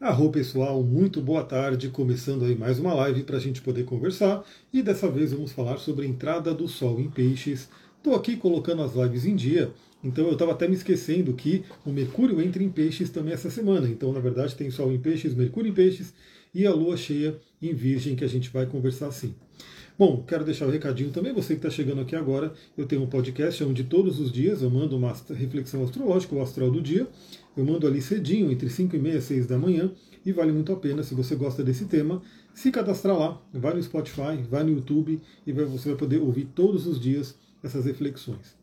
[0.00, 4.42] Arro pessoal, muito boa tarde, começando aí mais uma live para a gente poder conversar
[4.72, 7.68] e dessa vez vamos falar sobre a entrada do Sol em Peixes.
[7.98, 9.70] Estou aqui colocando as lives em dia,
[10.02, 13.90] então eu estava até me esquecendo que o Mercúrio entra em Peixes também essa semana.
[13.90, 16.14] Então na verdade tem Sol em Peixes, Mercúrio em Peixes
[16.54, 19.34] e a Lua cheia em Virgem que a gente vai conversar assim.
[20.00, 23.02] Bom, quero deixar o um recadinho também, você que está chegando aqui agora, eu tenho
[23.02, 24.62] um podcast onde todos os dias.
[24.62, 27.06] Eu mando uma reflexão astrológica, o astral do dia,
[27.54, 29.92] eu mando ali cedinho, entre 5 e meia e 6 da manhã,
[30.24, 32.22] e vale muito a pena, se você gosta desse tema,
[32.54, 36.86] se cadastrar lá, vai no Spotify, vai no YouTube, e você vai poder ouvir todos
[36.86, 38.56] os dias essas reflexões.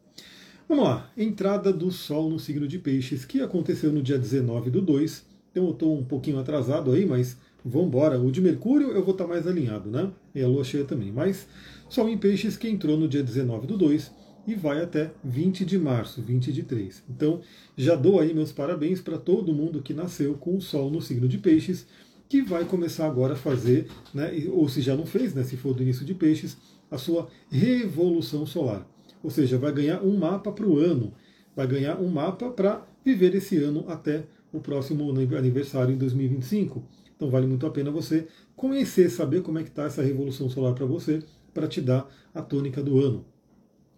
[0.68, 4.82] Vamos lá, entrada do Sol no signo de Peixes, que aconteceu no dia 19 do
[4.82, 8.20] 2, então eu estou um pouquinho atrasado aí, mas vamos embora.
[8.20, 10.12] O de Mercúrio eu vou estar tá mais alinhado, né?
[10.34, 11.48] E a Lua cheia também, mas
[11.90, 14.12] Sol em Peixes que entrou no dia 19 do 2,
[14.48, 17.04] e vai até 20 de março, 20 de 3.
[17.10, 17.42] Então,
[17.76, 21.28] já dou aí meus parabéns para todo mundo que nasceu com o Sol no signo
[21.28, 21.86] de Peixes,
[22.30, 25.74] que vai começar agora a fazer, né, ou se já não fez, né, se for
[25.74, 26.58] do início de Peixes,
[26.90, 28.88] a sua revolução solar.
[29.22, 31.14] Ou seja, vai ganhar um mapa para o ano,
[31.54, 36.82] vai ganhar um mapa para viver esse ano até o próximo aniversário em 2025.
[37.18, 40.74] Então vale muito a pena você conhecer, saber como é que está essa revolução solar
[40.74, 41.22] para você,
[41.54, 43.26] para te dar a tônica do ano.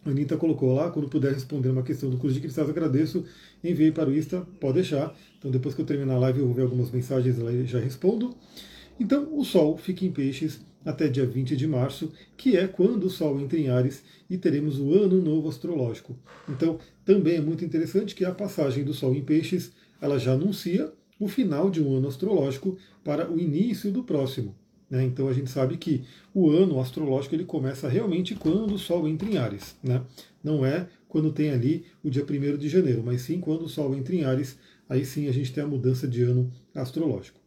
[0.06, 3.26] A Anitta colocou lá, quando puder responder uma questão do curso de cristais, agradeço.
[3.62, 5.14] Enviei para o Insta, pode deixar.
[5.38, 7.80] Então depois que eu terminar a live eu vou ver algumas mensagens lá e já
[7.80, 8.34] respondo.
[8.98, 13.10] Então o Sol fica em peixes até dia 20 de março, que é quando o
[13.10, 16.16] Sol entra em Ares e teremos o ano novo astrológico.
[16.48, 20.94] Então também é muito interessante que a passagem do Sol em peixes ela já anuncia
[21.20, 24.56] o final de um ano astrológico para o início do próximo.
[24.90, 25.04] Né?
[25.04, 26.04] Então a gente sabe que
[26.34, 29.76] o ano astrológico ele começa realmente quando o Sol entra em Ares.
[29.84, 30.02] Né?
[30.44, 33.96] Não é quando tem ali o dia 1 de janeiro, mas sim quando o Sol
[33.96, 37.40] entra em Ares, aí sim a gente tem a mudança de ano astrológico.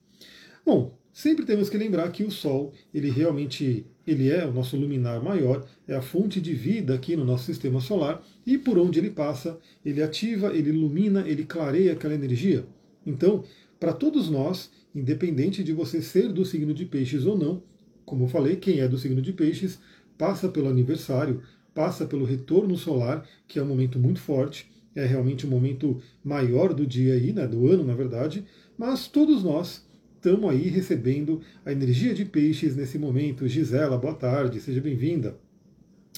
[0.64, 5.22] Bom, sempre temos que lembrar que o Sol, ele realmente ele é o nosso luminar
[5.22, 9.10] maior, é a fonte de vida aqui no nosso sistema solar, e por onde ele
[9.10, 12.64] passa, ele ativa, ele ilumina, ele clareia aquela energia.
[13.06, 13.44] Então,
[13.82, 17.64] para todos nós, independente de você ser do signo de peixes ou não,
[18.04, 19.80] como eu falei, quem é do signo de peixes
[20.16, 21.42] passa pelo aniversário,
[21.74, 26.72] passa pelo retorno solar, que é um momento muito forte, é realmente um momento maior
[26.72, 28.44] do dia aí, né, do ano, na verdade,
[28.78, 33.48] mas todos nós estamos aí recebendo a energia de peixes nesse momento.
[33.48, 35.36] Gisela, boa tarde, seja bem-vinda.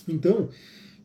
[0.06, 0.50] Então,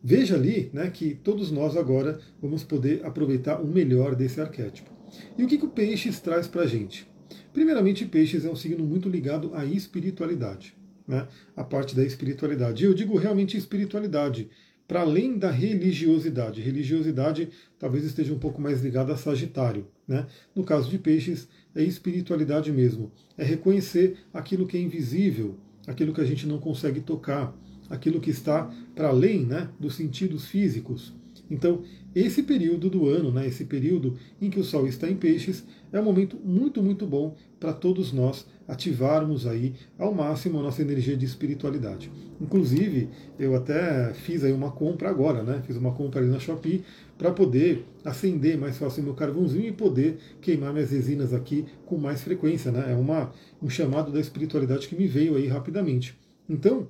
[0.04, 4.99] veja ali né, que todos nós agora vamos poder aproveitar o melhor desse arquétipo.
[5.38, 7.10] E o que, que o peixes traz para a gente?
[7.54, 10.76] Primeiramente, Peixes é um signo muito ligado à espiritualidade,
[11.08, 11.28] né?
[11.56, 12.86] a parte da espiritualidade.
[12.86, 14.50] Eu digo realmente espiritualidade,
[14.88, 16.62] para além da religiosidade.
[16.62, 19.88] Religiosidade talvez esteja um pouco mais ligada a Sagitário.
[20.08, 20.26] Né?
[20.56, 23.12] No caso de Peixes, é espiritualidade mesmo.
[23.38, 27.56] É reconhecer aquilo que é invisível, aquilo que a gente não consegue tocar,
[27.90, 31.14] aquilo que está para além né, dos sentidos físicos.
[31.50, 31.82] Então,
[32.16, 36.00] esse período do ano, né, esse período em que o Sol está em peixes, é
[36.00, 41.18] um momento muito, muito bom para todos nós ativarmos aí ao máximo a nossa energia
[41.18, 42.12] de espiritualidade.
[42.40, 45.64] Inclusive, eu até fiz aí uma compra agora, né?
[45.66, 46.84] Fiz uma compra ali na Shopee
[47.18, 52.22] para poder acender mais fácil meu carvãozinho e poder queimar minhas resinas aqui com mais
[52.22, 52.92] frequência, né?
[52.92, 53.32] É uma,
[53.62, 56.18] um chamado da espiritualidade que me veio aí rapidamente.
[56.48, 56.88] Então,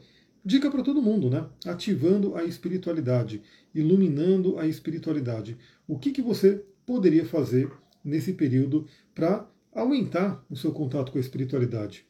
[0.50, 1.46] dica para todo mundo, né?
[1.66, 3.42] Ativando a espiritualidade
[3.74, 5.58] iluminando a espiritualidade.
[5.88, 7.72] O que, que você poderia fazer
[8.04, 12.06] nesse período para aumentar o seu contato com a espiritualidade?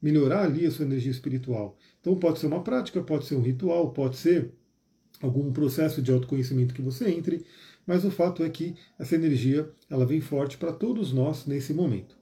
[0.00, 1.76] Melhorar ali a sua energia espiritual.
[2.00, 4.50] Então pode ser uma prática, pode ser um ritual, pode ser
[5.20, 7.44] algum processo de autoconhecimento que você entre,
[7.86, 12.16] mas o fato é que essa energia ela vem forte para todos nós nesse momento.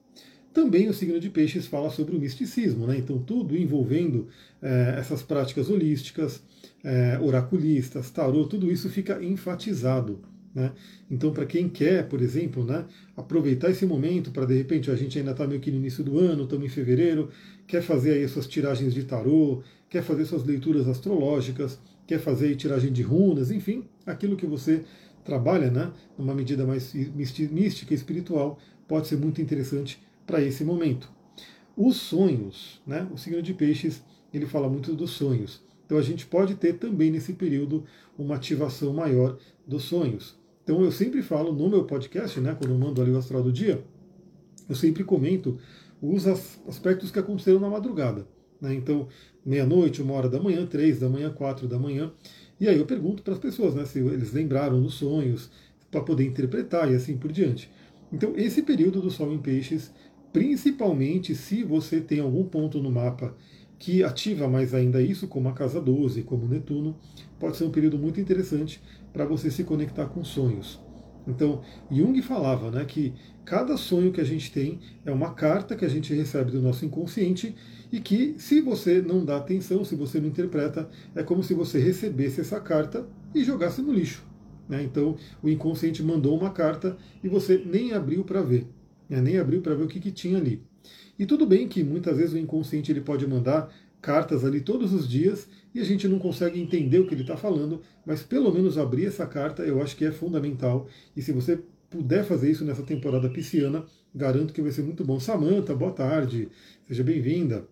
[0.53, 2.97] Também o signo de peixes fala sobre o misticismo, né?
[2.97, 4.27] então tudo envolvendo
[4.61, 6.43] é, essas práticas holísticas,
[6.83, 10.19] é, oraculistas, tarô, tudo isso fica enfatizado.
[10.53, 10.71] Né?
[11.09, 12.85] Então, para quem quer, por exemplo, né,
[13.15, 16.19] aproveitar esse momento para de repente a gente ainda está meio que no início do
[16.19, 17.29] ano, estamos em fevereiro,
[17.65, 22.91] quer fazer aí suas tiragens de tarô, quer fazer suas leituras astrológicas, quer fazer tiragem
[22.91, 24.83] de runas, enfim, aquilo que você
[25.23, 31.09] trabalha, né, numa medida mais mística e espiritual, pode ser muito interessante para esse momento.
[31.75, 34.03] Os sonhos, né, o signo de peixes,
[34.33, 35.61] ele fala muito dos sonhos.
[35.85, 37.83] Então a gente pode ter também nesse período
[38.17, 40.37] uma ativação maior dos sonhos.
[40.63, 43.51] Então eu sempre falo no meu podcast, né, quando eu mando ali o astral do
[43.51, 43.83] dia,
[44.69, 45.57] eu sempre comento
[46.01, 48.25] os aspectos que aconteceram na madrugada.
[48.59, 48.73] Né?
[48.73, 49.07] Então,
[49.45, 52.11] meia-noite, uma hora da manhã, três da manhã, quatro da manhã.
[52.59, 55.49] E aí eu pergunto para as pessoas né, se eles lembraram dos sonhos,
[55.89, 57.69] para poder interpretar e assim por diante.
[58.13, 59.91] Então, esse período do Sol em Peixes
[60.31, 63.35] principalmente se você tem algum ponto no mapa
[63.77, 66.95] que ativa mais ainda isso, como a casa 12, como Netuno,
[67.39, 68.81] pode ser um período muito interessante
[69.11, 70.79] para você se conectar com sonhos.
[71.27, 73.13] Então, Jung falava né, que
[73.45, 76.85] cada sonho que a gente tem é uma carta que a gente recebe do nosso
[76.85, 77.55] inconsciente
[77.91, 81.79] e que, se você não dá atenção, se você não interpreta, é como se você
[81.79, 84.23] recebesse essa carta e jogasse no lixo.
[84.67, 84.83] Né?
[84.83, 88.67] Então, o inconsciente mandou uma carta e você nem abriu para ver,
[89.15, 89.21] né?
[89.21, 90.63] nem abriu para ver o que, que tinha ali.
[91.19, 93.71] E tudo bem que muitas vezes o inconsciente ele pode mandar
[94.01, 97.37] cartas ali todos os dias e a gente não consegue entender o que ele está
[97.37, 100.87] falando, mas pelo menos abrir essa carta eu acho que é fundamental.
[101.15, 101.59] E se você
[101.89, 103.85] puder fazer isso nessa temporada pisciana,
[104.15, 105.19] garanto que vai ser muito bom.
[105.19, 106.49] Samanta, boa tarde,
[106.87, 107.67] seja bem-vinda.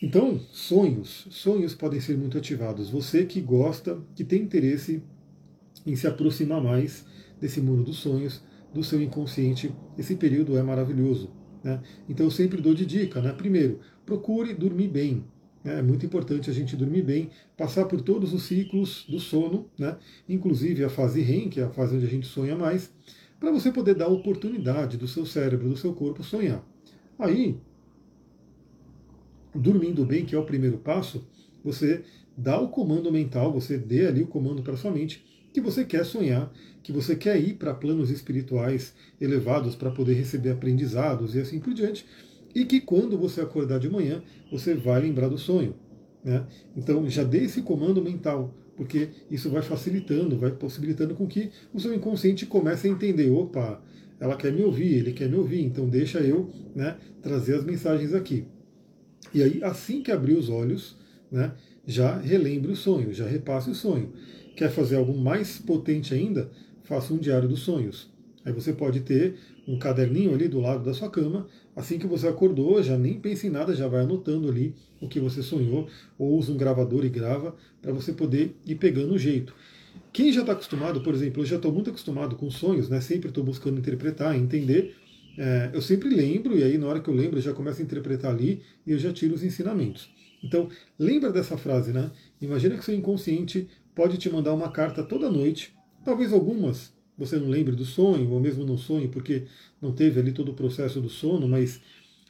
[0.00, 1.26] Então, sonhos.
[1.30, 2.88] Sonhos podem ser muito ativados.
[2.90, 5.02] Você que gosta, que tem interesse
[5.84, 7.04] em se aproximar mais
[7.40, 8.42] desse mundo dos sonhos,
[8.76, 11.30] do seu inconsciente, esse período é maravilhoso.
[11.64, 11.80] Né?
[12.08, 13.32] Então eu sempre dou de dica, né?
[13.32, 15.24] Primeiro, procure dormir bem.
[15.64, 19.96] É muito importante a gente dormir bem, passar por todos os ciclos do sono, né?
[20.28, 22.92] inclusive a fase REM, que é a fase onde a gente sonha mais,
[23.40, 26.64] para você poder dar oportunidade do seu cérebro, do seu corpo sonhar.
[27.18, 27.58] Aí,
[29.52, 31.26] dormindo bem, que é o primeiro passo,
[31.64, 32.04] você
[32.36, 35.24] dá o comando mental, você dê ali o comando para sua mente
[35.56, 40.50] que você quer sonhar, que você quer ir para planos espirituais elevados para poder receber
[40.50, 42.04] aprendizados e assim por diante
[42.54, 44.22] e que quando você acordar de manhã,
[44.52, 45.74] você vai lembrar do sonho.
[46.22, 46.46] Né?
[46.76, 51.80] Então já dê esse comando mental, porque isso vai facilitando, vai possibilitando com que o
[51.80, 53.82] seu inconsciente comece a entender, opa,
[54.20, 58.12] ela quer me ouvir, ele quer me ouvir, então deixa eu né, trazer as mensagens
[58.12, 58.44] aqui.
[59.32, 60.98] E aí, assim que abrir os olhos,
[61.32, 61.54] né,
[61.86, 64.12] já relembre o sonho, já repasse o sonho.
[64.56, 66.50] Quer fazer algo mais potente ainda?
[66.82, 68.10] Faça um diário dos sonhos.
[68.42, 69.36] Aí você pode ter
[69.68, 73.46] um caderninho ali do lado da sua cama, assim que você acordou, já nem pense
[73.46, 75.88] em nada, já vai anotando ali o que você sonhou,
[76.18, 79.52] ou usa um gravador e grava, para você poder ir pegando o jeito.
[80.12, 83.00] Quem já está acostumado, por exemplo, eu já estou muito acostumado com sonhos, né?
[83.00, 84.94] sempre estou buscando interpretar, entender,
[85.36, 87.84] é, eu sempre lembro, e aí na hora que eu lembro eu já começo a
[87.84, 90.08] interpretar ali e eu já tiro os ensinamentos.
[90.42, 90.68] Então,
[90.98, 92.10] lembra dessa frase, né?
[92.40, 97.48] Imagina que seu inconsciente pode te mandar uma carta toda noite, talvez algumas você não
[97.48, 99.44] lembre do sonho, ou mesmo não sonhe, porque
[99.80, 101.80] não teve ali todo o processo do sono, mas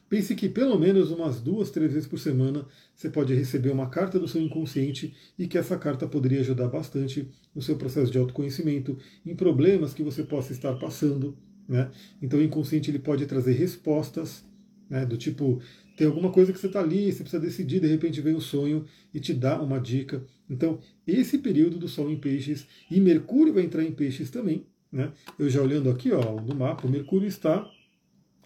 [0.08, 2.64] pense que pelo menos umas duas, três vezes por semana
[2.94, 7.28] você pode receber uma carta do seu inconsciente e que essa carta poderia ajudar bastante
[7.52, 11.36] no seu processo de autoconhecimento, em problemas que você possa estar passando.
[11.68, 11.90] Né?
[12.22, 14.44] Então o inconsciente ele pode trazer respostas,
[14.88, 15.60] né, do tipo,
[15.96, 18.40] tem alguma coisa que você está ali, você precisa decidir, de repente vem o um
[18.40, 18.84] sonho
[19.14, 20.22] e te dá uma dica.
[20.48, 25.10] Então, esse período do Sol em Peixes, e Mercúrio vai entrar em Peixes também, né?
[25.38, 27.68] Eu já olhando aqui ó, no mapa, o Mercúrio está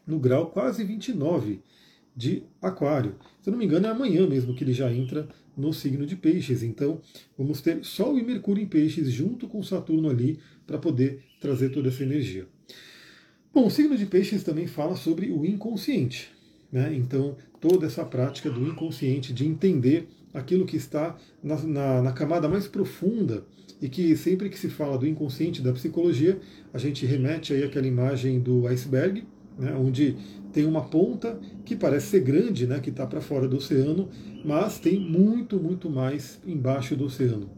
[0.06, 1.60] no grau quase 29
[2.16, 3.16] de Aquário.
[3.42, 6.16] Se eu não me engano, é amanhã mesmo que ele já entra no signo de
[6.16, 6.62] Peixes.
[6.62, 7.00] Então,
[7.36, 11.88] vamos ter Sol e Mercúrio em Peixes junto com Saturno ali para poder trazer toda
[11.88, 12.46] essa energia.
[13.52, 16.30] Bom, o signo de Peixes também fala sobre o inconsciente.
[16.72, 16.94] Né?
[16.94, 22.48] Então, toda essa prática do inconsciente, de entender aquilo que está na, na, na camada
[22.48, 23.44] mais profunda
[23.82, 26.38] e que sempre que se fala do inconsciente, da psicologia,
[26.72, 29.24] a gente remete aí àquela imagem do iceberg,
[29.58, 30.16] né, onde
[30.52, 34.08] tem uma ponta que parece ser grande, né, que está para fora do oceano,
[34.44, 37.50] mas tem muito, muito mais embaixo do oceano.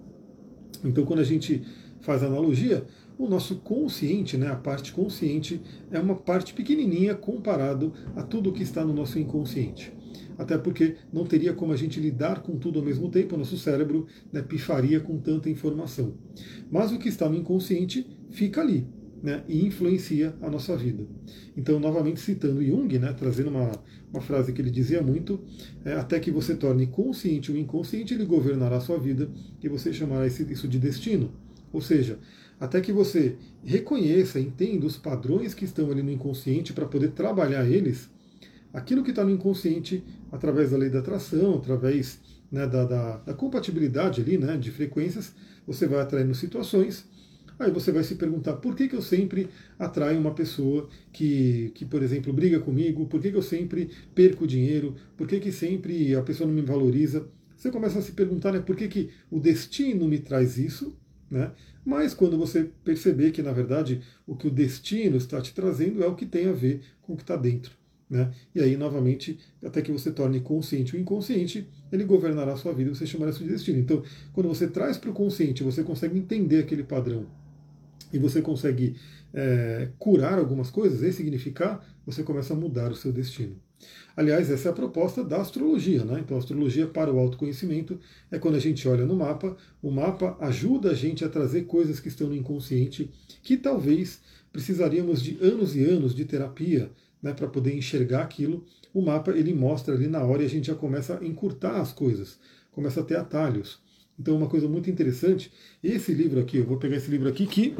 [0.84, 1.62] Então, quando a gente
[2.00, 2.84] faz analogia,
[3.18, 8.62] o nosso consciente, né, a parte consciente, é uma parte pequenininha comparado a tudo que
[8.62, 9.92] está no nosso inconsciente
[10.38, 13.56] até porque não teria como a gente lidar com tudo ao mesmo tempo, o nosso
[13.56, 16.14] cérebro né, pifaria com tanta informação.
[16.70, 18.86] Mas o que está no inconsciente fica ali.
[19.22, 21.06] Né, e influencia a nossa vida.
[21.56, 23.70] Então, novamente citando Jung, né, trazendo uma,
[24.12, 25.38] uma frase que ele dizia muito,
[25.84, 29.30] é, até que você torne consciente o inconsciente, ele governará a sua vida
[29.62, 31.30] e você chamará isso de destino.
[31.72, 32.18] Ou seja,
[32.62, 37.68] até que você reconheça, entenda os padrões que estão ali no inconsciente para poder trabalhar
[37.68, 38.08] eles,
[38.72, 42.20] aquilo que está no inconsciente, através da lei da atração, através
[42.52, 45.34] né, da, da, da, compatibilidade ali, né, de frequências,
[45.66, 47.04] você vai atraindo situações.
[47.58, 51.84] Aí você vai se perguntar por que, que eu sempre atraio uma pessoa que, que,
[51.84, 56.14] por exemplo, briga comigo, por que, que eu sempre perco dinheiro, por que, que sempre
[56.14, 57.26] a pessoa não me valoriza.
[57.56, 60.96] Você começa a se perguntar né, por que, que o destino me traz isso,
[61.32, 61.50] né?
[61.82, 66.06] Mas quando você perceber que, na verdade, o que o destino está te trazendo é
[66.06, 67.72] o que tem a ver com o que está dentro.
[68.08, 68.30] Né?
[68.54, 72.90] E aí, novamente, até que você torne consciente o inconsciente, ele governará a sua vida
[72.90, 73.78] e você chamará isso de destino.
[73.78, 74.02] Então,
[74.34, 77.26] quando você traz para o consciente, você consegue entender aquele padrão
[78.12, 78.94] e você consegue
[79.32, 83.56] é, curar algumas coisas, ressignificar, você começa a mudar o seu destino.
[84.16, 86.20] Aliás, essa é a proposta da astrologia, né?
[86.20, 87.98] Então, astrologia para o autoconhecimento
[88.30, 91.98] é quando a gente olha no mapa, o mapa ajuda a gente a trazer coisas
[91.98, 93.10] que estão no inconsciente,
[93.42, 94.20] que talvez
[94.52, 96.90] precisaríamos de anos e anos de terapia
[97.22, 98.64] né, para poder enxergar aquilo.
[98.92, 101.92] O mapa ele mostra ali na hora e a gente já começa a encurtar as
[101.92, 102.38] coisas,
[102.70, 103.80] começa a ter atalhos.
[104.18, 105.50] Então, uma coisa muito interessante,
[105.82, 107.74] esse livro aqui, eu vou pegar esse livro aqui que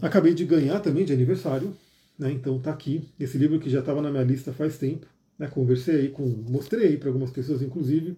[0.00, 1.76] acabei de ganhar também de aniversário,
[2.18, 2.32] né?
[2.32, 5.06] Então está aqui esse livro que já estava na minha lista faz tempo.
[5.38, 5.46] Né?
[5.46, 8.12] Conversei aí com, mostrei aí para algumas pessoas, inclusive.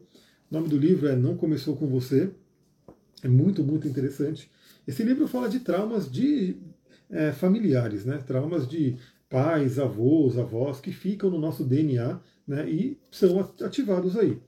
[0.51, 2.31] O nome do livro é Não Começou com Você.
[3.23, 4.51] É muito, muito interessante.
[4.87, 6.57] Esse livro fala de traumas de
[7.11, 8.19] é, familiares, né?
[8.19, 8.97] Traumas de
[9.29, 12.69] pais, avós, avós que ficam no nosso DNA, né?
[12.69, 14.41] E são ativados aí.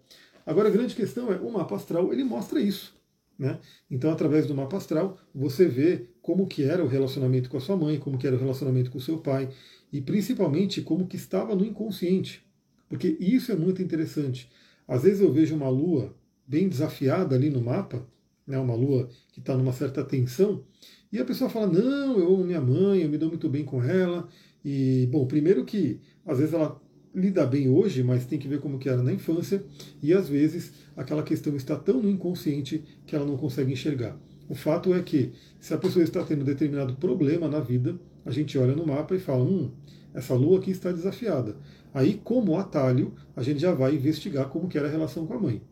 [0.44, 2.94] Agora a grande questão é o mapa astral ele mostra isso.
[3.38, 3.58] Né?
[3.90, 7.76] Então, através do mapa astral, você vê como que era o relacionamento com a sua
[7.76, 9.50] mãe, como que era o relacionamento com o seu pai,
[9.92, 12.42] e principalmente como que estava no inconsciente.
[12.88, 14.48] Porque isso é muito interessante.
[14.86, 16.14] Às vezes eu vejo uma lua
[16.46, 18.06] bem desafiada ali no mapa,
[18.46, 20.64] né, uma lua que está numa certa tensão,
[21.12, 23.82] e a pessoa fala, não, eu amo minha mãe, eu me dou muito bem com
[23.82, 24.28] ela.
[24.64, 26.80] E, bom, primeiro que às vezes ela
[27.14, 29.62] lida bem hoje, mas tem que ver como que era na infância,
[30.02, 34.18] e às vezes aquela questão está tão no inconsciente que ela não consegue enxergar.
[34.48, 38.58] O fato é que, se a pessoa está tendo determinado problema na vida, a gente
[38.58, 39.70] olha no mapa e fala: hum,
[40.14, 41.56] essa lua aqui está desafiada.
[41.94, 45.40] Aí, como atalho, a gente já vai investigar como que era a relação com a
[45.40, 45.62] mãe.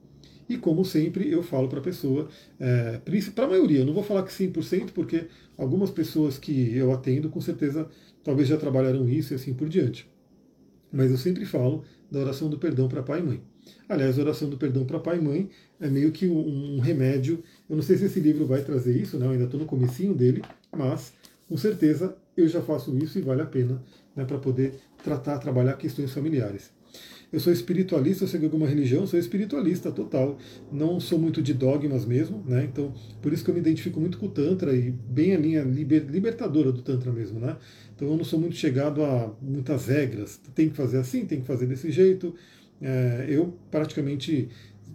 [0.49, 3.00] E como sempre, eu falo para a pessoa, é,
[3.35, 7.41] para a maioria, não vou falar que 100%, porque algumas pessoas que eu atendo, com
[7.41, 7.89] certeza,
[8.25, 10.11] talvez já trabalharam isso e assim por diante.
[10.93, 13.50] Mas eu sempre falo da oração do perdão para pai e mãe.
[13.88, 15.50] Aliás, a oração do perdão para pai e mãe
[15.81, 17.43] é meio que um, um, remédio.
[17.69, 19.26] Eu não sei se esse livro vai trazer isso, né?
[19.26, 20.43] eu ainda estou no comecinho dele,
[20.76, 21.12] mas
[21.49, 23.83] com certeza eu já faço isso e vale a pena
[24.14, 26.71] né, para poder tratar, trabalhar questões familiares.
[27.33, 30.37] Eu sou espiritualista, eu segui alguma religião, sou espiritualista total.
[30.73, 32.64] Não sou muito de dogmas mesmo, né?
[32.64, 35.62] Então, por isso que eu me identifico muito com o Tantra e bem a linha
[35.62, 37.57] liber, libertadora do Tantra mesmo, né?
[37.95, 40.40] Então eu não sou muito chegado a muitas regras.
[40.57, 42.35] Tem que fazer assim, tem que fazer desse jeito.
[42.81, 44.49] É, eu praticamente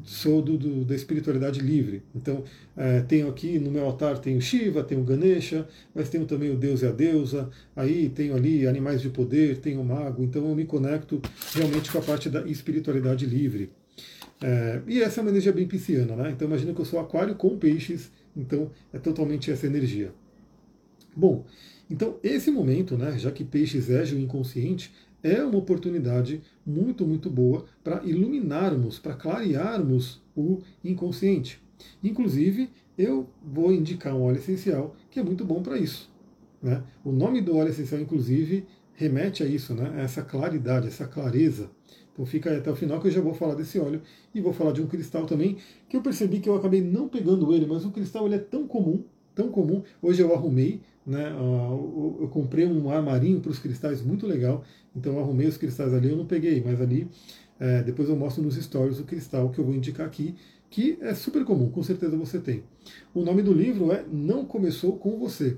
[0.04, 2.04] sou do, do, da espiritualidade livre.
[2.16, 2.44] Então,
[2.78, 6.82] é, tenho aqui no meu altar tenho Shiva, tenho Ganesha, mas tenho também o Deus
[6.82, 10.66] e a deusa, aí tenho ali animais de poder, tenho o mago, então eu me
[10.66, 11.22] conecto
[11.54, 13.72] realmente com a parte da espiritualidade livre.
[14.42, 16.32] É, e essa é uma energia bem pisciana, né?
[16.32, 20.12] Então imagina que eu sou aquário com peixes, então é totalmente essa energia.
[21.16, 21.46] Bom,
[21.90, 24.92] então, esse momento, né, já que peixes é o inconsciente,
[25.26, 31.60] é uma oportunidade muito, muito boa para iluminarmos, para clarearmos o inconsciente.
[32.04, 36.14] Inclusive, eu vou indicar um óleo essencial que é muito bom para isso.
[36.62, 36.84] Né?
[37.04, 39.94] O nome do óleo essencial, inclusive, remete a isso, né?
[39.96, 41.72] a essa claridade, essa clareza.
[42.14, 44.02] Então fica aí até o final que eu já vou falar desse óleo
[44.34, 45.58] e vou falar de um cristal também,
[45.90, 48.68] que eu percebi que eu acabei não pegando ele, mas o cristal ele é tão
[48.68, 49.04] comum,
[49.34, 49.82] tão comum.
[50.02, 51.32] Hoje eu arrumei, né?
[51.32, 54.64] Eu comprei um armarinho para os cristais muito legal,
[54.96, 57.08] então eu arrumei os cristais ali, eu não peguei, mas ali
[57.60, 60.36] é, depois eu mostro nos stories o cristal que eu vou indicar aqui,
[60.70, 62.64] que é super comum, com certeza você tem.
[63.14, 65.58] O nome do livro é Não Começou com Você.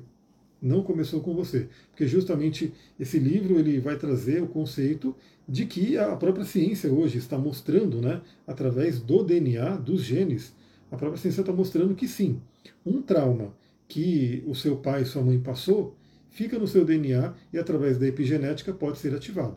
[0.60, 5.16] Não começou com você, porque justamente esse livro ele vai trazer o conceito
[5.48, 10.56] de que a própria ciência hoje está mostrando, né, através do DNA, dos genes,
[10.92, 12.42] a própria ciência está mostrando que sim,
[12.84, 13.54] um trauma
[13.88, 15.96] que o seu pai e sua mãe passou,
[16.30, 19.56] fica no seu DNA e através da epigenética pode ser ativado.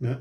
[0.00, 0.20] Né?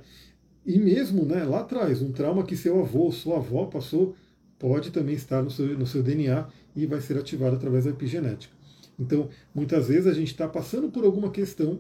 [0.65, 4.15] E mesmo né, lá atrás, um trauma que seu avô, sua avó passou,
[4.57, 8.53] pode também estar no seu, no seu DNA e vai ser ativado através da epigenética.
[8.97, 11.79] Então, muitas vezes a gente está passando por alguma questão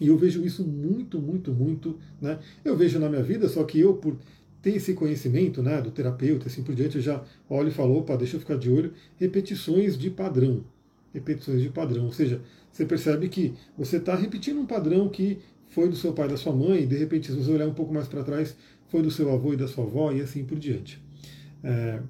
[0.00, 1.98] e eu vejo isso muito, muito, muito.
[2.20, 2.38] Né?
[2.64, 4.16] Eu vejo na minha vida, só que eu, por
[4.62, 8.16] ter esse conhecimento né, do terapeuta, assim por diante, eu já olho e falo, opa,
[8.16, 10.64] deixa eu ficar de olho, repetições de padrão
[11.12, 12.06] repetições de padrão.
[12.06, 12.40] Ou seja,
[12.72, 15.38] você percebe que você está repetindo um padrão que
[15.68, 17.74] foi do seu pai e da sua mãe, e de repente, se você olhar um
[17.74, 18.56] pouco mais para trás,
[18.88, 21.00] foi do seu avô e da sua avó, e assim por diante.
[21.62, 22.00] É,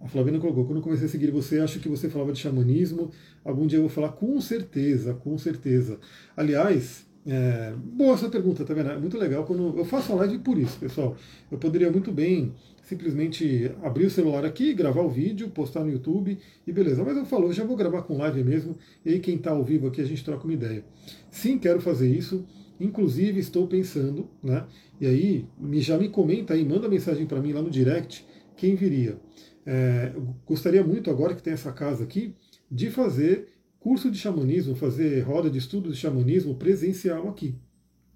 [0.00, 3.10] a Flaviana colocou, quando eu comecei a seguir você, acho que você falava de xamanismo.
[3.44, 5.98] Algum dia eu vou falar com certeza, com certeza.
[6.36, 8.90] Aliás, é, boa essa pergunta, tá vendo?
[8.90, 11.16] É muito legal quando eu faço a live por isso, pessoal.
[11.50, 12.54] Eu poderia muito bem
[12.88, 17.04] simplesmente abrir o celular aqui, gravar o vídeo, postar no YouTube e beleza.
[17.04, 19.62] Mas eu falo, eu já vou gravar com live mesmo, e aí quem está ao
[19.62, 20.82] vivo aqui a gente troca uma ideia.
[21.30, 22.46] Sim, quero fazer isso.
[22.80, 24.64] Inclusive estou pensando, né?
[24.98, 28.24] E aí me, já me comenta aí, manda mensagem para mim lá no direct
[28.56, 29.20] quem viria.
[29.66, 30.14] É,
[30.46, 32.34] gostaria muito agora que tem essa casa aqui
[32.70, 37.54] de fazer curso de xamanismo, fazer roda de estudo de xamanismo presencial aqui.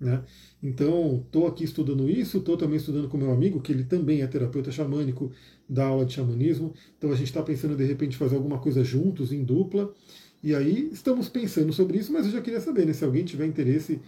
[0.03, 0.21] Né?
[0.61, 4.27] Então, estou aqui estudando isso, estou também estudando com meu amigo, que ele também é
[4.27, 5.31] terapeuta xamânico,
[5.69, 6.75] dá aula de xamanismo.
[6.99, 9.95] Então, a gente está pensando de repente fazer alguma coisa juntos, em dupla.
[10.43, 13.47] E aí, estamos pensando sobre isso, mas eu já queria saber né, se alguém tiver
[13.47, 14.01] interesse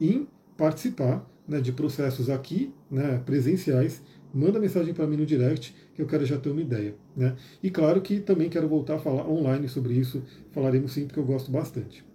[0.00, 4.00] em participar né, de processos aqui, né, presenciais,
[4.32, 6.94] manda mensagem para mim no direct, que eu quero já ter uma ideia.
[7.16, 7.34] Né?
[7.60, 11.24] E claro que também quero voltar a falar online sobre isso, falaremos sim, porque eu
[11.24, 12.08] gosto bastante.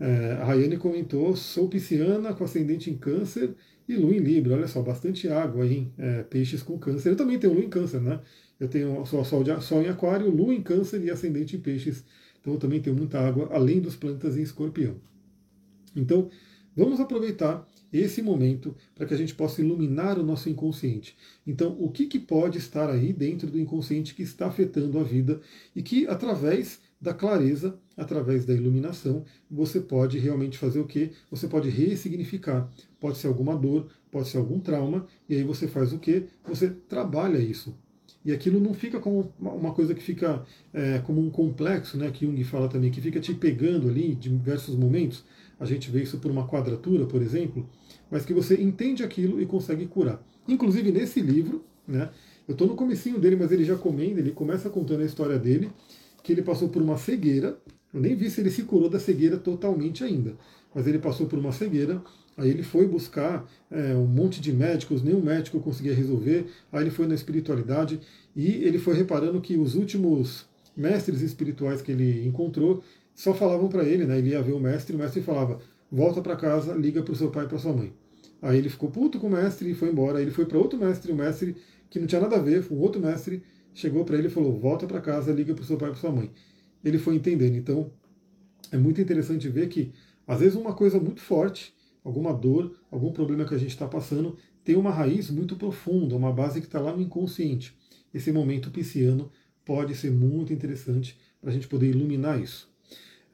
[0.00, 3.54] É, a Rayane comentou: sou pisciana com ascendente em câncer
[3.88, 4.54] e lua em Libra.
[4.54, 5.88] Olha só, bastante água aí?
[5.98, 7.10] É, peixes com câncer.
[7.10, 8.20] Eu também tenho lua em câncer, né?
[8.58, 12.04] Eu tenho sol, sol, de, sol em aquário, lua em câncer e ascendente em peixes.
[12.40, 14.96] Então eu também tenho muita água, além dos planetas em escorpião.
[15.94, 16.30] Então,
[16.76, 21.16] vamos aproveitar esse momento para que a gente possa iluminar o nosso inconsciente.
[21.46, 25.40] Então, o que, que pode estar aí dentro do inconsciente que está afetando a vida
[25.76, 31.10] e que, através da clareza, através da iluminação, você pode realmente fazer o que?
[31.32, 32.70] Você pode ressignificar.
[33.00, 36.26] Pode ser alguma dor, pode ser algum trauma, e aí você faz o que?
[36.46, 37.76] Você trabalha isso.
[38.24, 42.24] E aquilo não fica como uma coisa que fica é, como um complexo, né, que
[42.24, 45.24] Jung fala também, que fica te pegando ali em diversos momentos.
[45.58, 47.68] A gente vê isso por uma quadratura, por exemplo,
[48.08, 50.24] mas que você entende aquilo e consegue curar.
[50.46, 52.10] Inclusive nesse livro, né,
[52.46, 55.72] eu estou no comecinho dele, mas ele já comenta, ele começa contando a história dele,
[56.22, 57.58] que ele passou por uma cegueira.
[57.92, 60.34] Eu nem vi se ele se curou da cegueira totalmente ainda,
[60.74, 62.02] mas ele passou por uma cegueira.
[62.36, 66.46] Aí ele foi buscar é, um monte de médicos, nenhum médico conseguia resolver.
[66.72, 68.00] Aí ele foi na espiritualidade
[68.34, 72.82] e ele foi reparando que os últimos mestres espirituais que ele encontrou
[73.14, 74.18] só falavam para ele, né?
[74.18, 75.60] Ele ia ver o mestre, o mestre falava:
[75.90, 77.92] volta para casa, liga para o seu pai e para sua mãe.
[78.40, 80.18] Aí ele ficou puto com o mestre e foi embora.
[80.18, 81.56] Aí ele foi para outro mestre, o mestre
[81.90, 83.42] que não tinha nada a ver, um outro mestre,
[83.74, 86.00] chegou para ele e falou: volta para casa, liga para o seu pai e para
[86.00, 86.30] sua mãe.
[86.84, 87.56] Ele foi entendendo.
[87.56, 87.92] Então,
[88.70, 89.92] é muito interessante ver que,
[90.26, 91.74] às vezes, uma coisa muito forte,
[92.04, 96.32] alguma dor, algum problema que a gente está passando, tem uma raiz muito profunda, uma
[96.32, 97.76] base que está lá no inconsciente.
[98.12, 99.30] Esse momento pisciano
[99.64, 102.70] pode ser muito interessante para a gente poder iluminar isso.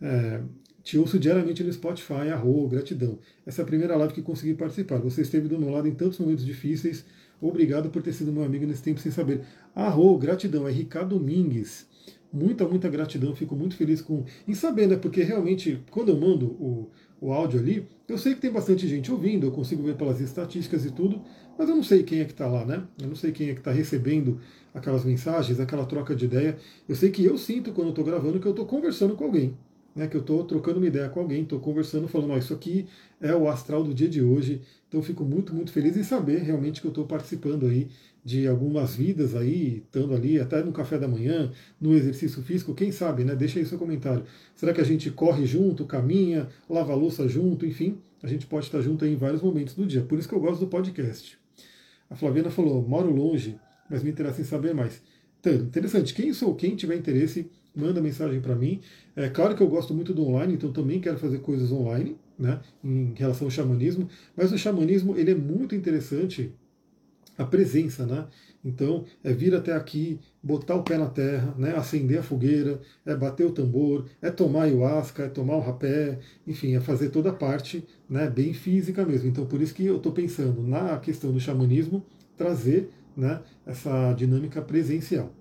[0.00, 0.42] É,
[0.82, 3.18] te ouço diariamente no Spotify, arro, gratidão.
[3.44, 4.98] Essa é a primeira live que consegui participar.
[4.98, 7.04] Você esteve do meu lado em tantos momentos difíceis.
[7.40, 9.42] Obrigado por ter sido meu amigo nesse tempo sem saber.
[9.74, 11.86] Arro, gratidão, é Ricardo Domingues.
[12.32, 14.96] Muita, muita gratidão, fico muito feliz com em saber, né?
[14.96, 19.10] Porque realmente, quando eu mando o, o áudio ali, eu sei que tem bastante gente
[19.10, 21.22] ouvindo, eu consigo ver pelas estatísticas e tudo,
[21.56, 22.82] mas eu não sei quem é que está lá, né?
[23.00, 24.40] Eu não sei quem é que está recebendo
[24.74, 26.58] aquelas mensagens, aquela troca de ideia.
[26.86, 29.56] Eu sei que eu sinto quando eu estou gravando que eu estou conversando com alguém
[29.98, 32.86] né, que eu estou trocando uma ideia com alguém, estou conversando, falando, oh, isso aqui
[33.20, 34.62] é o astral do dia de hoje.
[34.88, 37.88] Então fico muito, muito feliz em saber realmente que eu estou participando aí
[38.24, 42.92] de algumas vidas aí, estando ali até no café da manhã, no exercício físico, quem
[42.92, 43.34] sabe, né?
[43.34, 44.24] Deixa aí seu comentário.
[44.54, 48.66] Será que a gente corre junto, caminha, lava a louça junto, enfim, a gente pode
[48.66, 50.02] estar junto em vários momentos do dia.
[50.02, 51.38] Por isso que eu gosto do podcast.
[52.08, 53.58] A Flaviana falou, moro longe,
[53.90, 55.02] mas me interessa em saber mais.
[55.40, 58.80] Então, interessante, quem sou, quem tiver interesse, manda mensagem para mim.
[59.14, 62.60] É claro que eu gosto muito do online, então também quero fazer coisas online, né,
[62.84, 66.52] em relação ao xamanismo, mas o xamanismo ele é muito interessante
[67.36, 68.26] a presença, né?
[68.64, 73.14] Então, é vir até aqui, botar o pé na terra, né, acender a fogueira, é
[73.14, 77.32] bater o tambor, é tomar ayahuasca, é tomar o rapé, enfim, é fazer toda a
[77.32, 79.28] parte né, bem física mesmo.
[79.28, 82.04] Então, por isso que eu estou pensando na questão do xamanismo,
[82.36, 85.32] trazer né, essa dinâmica presencial.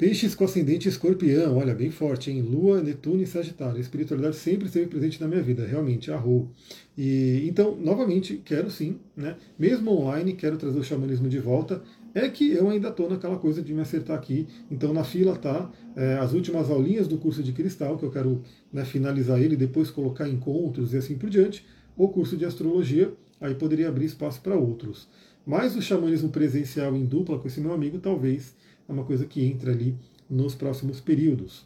[0.00, 2.40] Peixes com ascendente escorpião, olha, bem forte, hein?
[2.40, 3.76] Lua, Netuno e Sagitário.
[3.76, 6.48] A espiritualidade sempre esteve presente na minha vida, realmente, arrou.
[6.96, 9.36] E então, novamente, quero sim, né?
[9.58, 11.82] Mesmo online, quero trazer o xamanismo de volta.
[12.14, 14.48] É que eu ainda estou naquela coisa de me acertar aqui.
[14.70, 18.42] Então, na fila tá é, as últimas aulinhas do curso de cristal, que eu quero
[18.72, 21.62] né, finalizar ele, depois colocar encontros e assim por diante.
[21.94, 25.06] O curso de astrologia, aí poderia abrir espaço para outros.
[25.44, 28.54] Mas o xamanismo presencial em dupla com esse meu amigo, talvez
[28.90, 29.96] é uma coisa que entra ali
[30.28, 31.64] nos próximos períodos.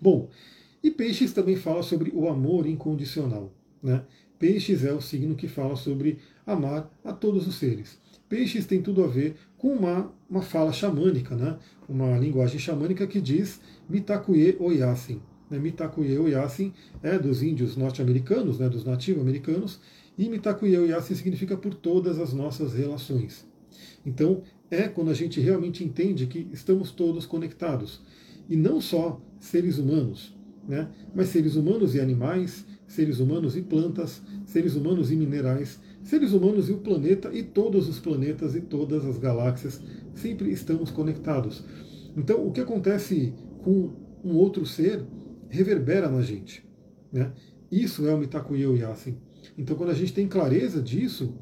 [0.00, 0.28] Bom,
[0.82, 3.52] e Peixes também fala sobre o amor incondicional.
[3.82, 4.02] Né?
[4.38, 7.98] Peixes é o signo que fala sobre amar a todos os seres.
[8.28, 11.56] Peixes tem tudo a ver com uma, uma fala xamânica, né?
[11.88, 15.22] uma linguagem xamânica que diz Mitakuye Oyasin.
[15.48, 15.58] Né?
[15.58, 18.68] Mitakuye Oyasin é dos índios norte-americanos, né?
[18.68, 19.80] dos nativo-americanos,
[20.18, 23.46] e Mitakuye Oyasin significa por todas as nossas relações.
[24.04, 28.00] Então, é quando a gente realmente entende que estamos todos conectados.
[28.48, 30.88] E não só seres humanos, né?
[31.14, 36.68] mas seres humanos e animais, seres humanos e plantas, seres humanos e minerais, seres humanos
[36.68, 39.80] e o planeta e todos os planetas e todas as galáxias,
[40.14, 41.64] sempre estamos conectados.
[42.16, 43.90] Então, o que acontece com
[44.24, 45.04] um outro ser
[45.48, 46.64] reverbera na gente.
[47.12, 47.32] Né?
[47.70, 49.16] Isso é o Mitakuyo Yasin.
[49.56, 51.34] Então, quando a gente tem clareza disso,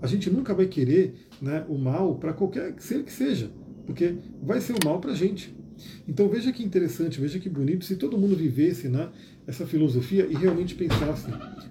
[0.00, 3.50] a gente nunca vai querer né, o mal para qualquer ser que seja,
[3.86, 5.56] porque vai ser o mal para a gente.
[6.06, 9.10] Então veja que interessante, veja que bonito se todo mundo vivesse né,
[9.46, 11.30] essa filosofia e realmente pensasse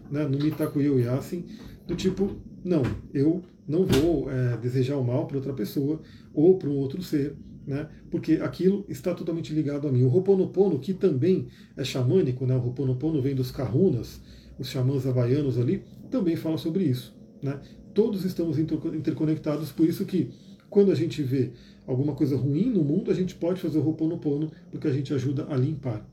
[0.09, 1.45] né, no Mitakuyo Yasin,
[1.85, 2.81] do tipo, não,
[3.13, 6.01] eu não vou é, desejar o mal para outra pessoa
[6.33, 10.03] ou para um outro ser, né, porque aquilo está totalmente ligado a mim.
[10.03, 14.21] O Ho'oponopono, que também é xamânico, né, o Ho'oponopono vem dos kahunas,
[14.57, 17.15] os xamãs havaianos ali, também fala sobre isso.
[17.41, 17.59] Né?
[17.97, 20.29] Todos estamos interconectados, por isso que
[20.69, 21.49] quando a gente vê
[21.87, 25.47] alguma coisa ruim no mundo, a gente pode fazer o Ho'oponopono, porque a gente ajuda
[25.49, 26.07] a limpar.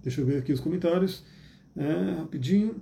[0.00, 1.24] Deixa eu ver aqui os comentários.
[1.74, 2.76] É, rapidinho.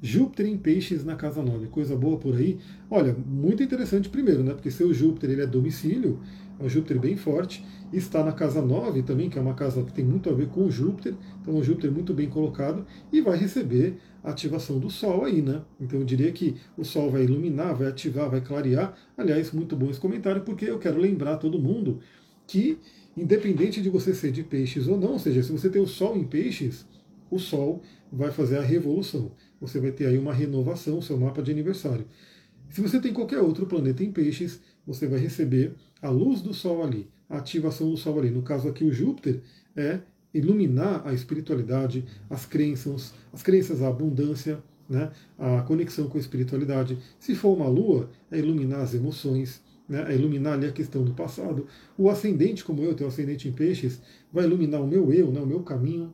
[0.00, 2.58] Júpiter em peixes na casa 9, coisa boa por aí.
[2.90, 4.54] Olha, muito interessante primeiro, né?
[4.54, 6.20] Porque seu Júpiter ele é domicílio,
[6.58, 9.92] é um Júpiter bem forte, está na casa 9 também, que é uma casa que
[9.92, 13.96] tem muito a ver com Júpiter, então um Júpiter muito bem colocado, e vai receber
[14.22, 15.62] a ativação do Sol aí, né?
[15.80, 18.94] Então eu diria que o Sol vai iluminar, vai ativar, vai clarear.
[19.16, 22.00] Aliás, muito bom esse comentário, porque eu quero lembrar todo mundo
[22.46, 22.78] que,
[23.16, 26.16] independente de você ser de peixes ou não, ou seja, se você tem o Sol
[26.16, 26.86] em peixes,
[27.30, 27.82] o Sol
[28.12, 29.32] vai fazer a revolução.
[29.60, 32.04] Você vai ter aí uma renovação, seu mapa de aniversário.
[32.70, 36.82] Se você tem qualquer outro planeta em peixes, você vai receber a luz do Sol
[36.84, 38.30] ali, a ativação do Sol ali.
[38.30, 39.40] No caso aqui, o Júpiter
[39.76, 40.00] é
[40.32, 46.98] iluminar a espiritualidade, as crenças, as crenças, a abundância, né, a conexão com a espiritualidade.
[47.18, 51.12] Se for uma lua, é iluminar as emoções, né, é iluminar ali a questão do
[51.12, 51.66] passado.
[51.96, 54.00] O ascendente, como eu tenho ascendente em peixes,
[54.32, 56.12] vai iluminar o meu eu, né, o meu caminho.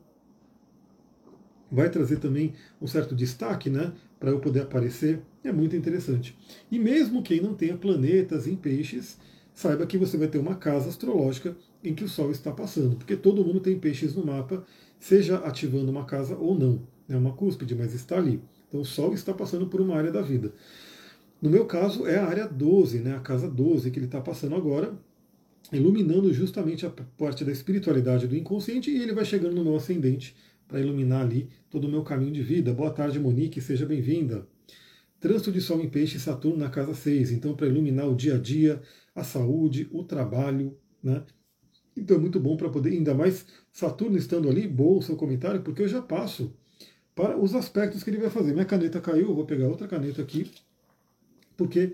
[1.71, 5.21] Vai trazer também um certo destaque né, para eu poder aparecer.
[5.43, 6.37] É muito interessante.
[6.71, 9.17] E mesmo quem não tenha planetas em peixes,
[9.53, 13.15] saiba que você vai ter uma casa astrológica em que o Sol está passando, porque
[13.15, 14.63] todo mundo tem peixes no mapa,
[14.99, 16.81] seja ativando uma casa ou não.
[17.07, 18.41] É uma cúspide, mas está ali.
[18.67, 20.53] Então o Sol está passando por uma área da vida.
[21.41, 24.55] No meu caso, é a área 12, né, a casa 12 que ele está passando
[24.55, 24.97] agora,
[25.71, 30.35] iluminando justamente a parte da espiritualidade do inconsciente, e ele vai chegando no meu ascendente
[30.67, 32.73] para iluminar ali todo o meu caminho de vida.
[32.73, 34.47] Boa tarde, Monique, seja bem-vinda.
[35.19, 38.35] Trânsito de Sol em Peixe e Saturno na casa 6, então para iluminar o dia
[38.35, 38.81] a dia,
[39.13, 41.23] a saúde, o trabalho, né?
[41.95, 45.61] Então é muito bom para poder, ainda mais Saturno estando ali, bom o seu comentário,
[45.61, 46.53] porque eu já passo
[47.15, 48.51] para os aspectos que ele vai fazer.
[48.53, 50.51] Minha caneta caiu, eu vou pegar outra caneta aqui,
[51.55, 51.93] porque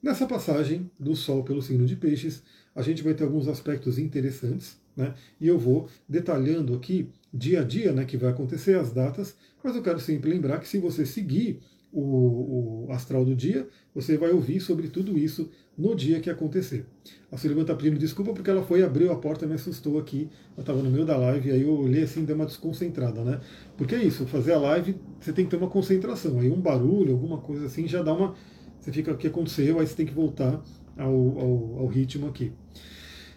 [0.00, 2.42] nessa passagem do Sol pelo signo de Peixes,
[2.74, 5.14] a gente vai ter alguns aspectos interessantes, né?
[5.40, 9.76] E eu vou detalhando aqui dia a dia, né, que vai acontecer as datas, mas
[9.76, 11.60] eu quero sempre lembrar que se você seguir
[11.92, 16.86] o, o astral do dia, você vai ouvir sobre tudo isso no dia que acontecer.
[17.32, 20.28] A Sullivan está pedindo desculpa porque ela foi, abriu a porta me assustou aqui.
[20.56, 23.40] Eu estava no meio da live aí eu olhei assim, deu uma desconcentrada, né?
[23.76, 26.38] Porque é isso, fazer a live você tem que ter uma concentração.
[26.38, 28.34] Aí um barulho, alguma coisa assim, já dá uma.
[28.78, 29.78] Você fica, o que aconteceu?
[29.78, 30.62] Aí você tem que voltar
[30.96, 32.52] ao, ao, ao ritmo aqui.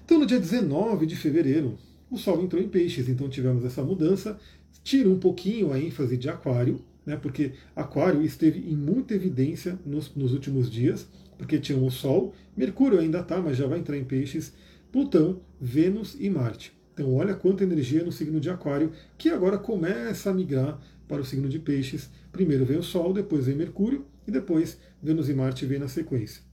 [0.06, 1.78] Então no dia 19 de fevereiro,
[2.10, 4.40] o Sol entrou em peixes, então tivemos essa mudança.
[4.84, 10.14] Tira um pouquinho a ênfase de aquário, né, porque Aquário esteve em muita evidência nos,
[10.16, 14.04] nos últimos dias, porque tinha o Sol, Mercúrio ainda está, mas já vai entrar em
[14.04, 14.54] peixes,
[14.92, 16.72] Plutão, Vênus e Marte.
[16.94, 21.26] Então olha quanta energia no signo de Aquário, que agora começa a migrar para o
[21.26, 22.10] signo de Peixes.
[22.32, 26.44] Primeiro vem o Sol, depois vem Mercúrio e depois Vênus e Marte vêm na sequência.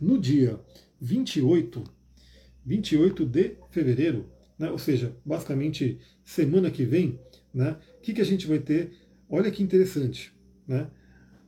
[0.00, 0.58] No dia
[1.00, 1.84] 28,
[2.64, 4.26] 28 de fevereiro,
[4.60, 7.18] né, ou seja, basicamente semana que vem,
[7.52, 8.92] né, o que, que a gente vai ter
[9.30, 10.34] Olha que interessante,
[10.66, 10.88] né?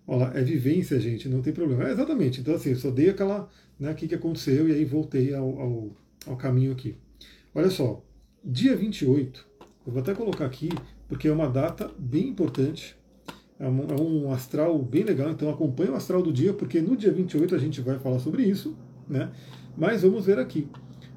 [0.07, 1.89] Olha lá, é vivência, gente, não tem problema.
[1.89, 2.41] É, exatamente.
[2.41, 3.49] Então, assim, eu só dei aquela,
[3.79, 5.97] né, o que, que aconteceu e aí voltei ao, ao,
[6.29, 6.97] ao caminho aqui.
[7.53, 8.05] Olha só,
[8.45, 9.45] dia 28,
[9.85, 10.69] eu vou até colocar aqui,
[11.09, 12.97] porque é uma data bem importante,
[13.59, 16.97] é um, é um astral bem legal, então acompanhe o astral do dia, porque no
[16.97, 18.77] dia 28 a gente vai falar sobre isso,
[19.09, 19.33] né?
[19.77, 20.69] Mas vamos ver aqui.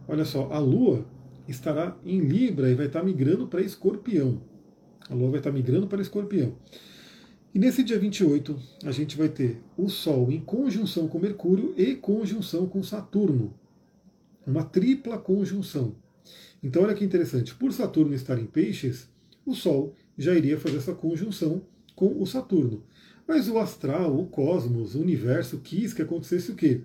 [0.07, 1.05] Olha só, a Lua
[1.47, 4.41] estará em Libra e vai estar migrando para Escorpião.
[5.09, 6.55] A Lua vai estar migrando para Escorpião.
[7.53, 11.95] E nesse dia 28, a gente vai ter o Sol em conjunção com Mercúrio e
[11.95, 13.53] conjunção com Saturno.
[14.45, 15.95] Uma tripla conjunção.
[16.61, 17.55] Então, olha que interessante.
[17.55, 19.07] Por Saturno estar em Peixes,
[19.45, 21.61] o Sol já iria fazer essa conjunção
[21.95, 22.83] com o Saturno.
[23.27, 26.81] Mas o astral, o cosmos, o universo quis que acontecesse o quê?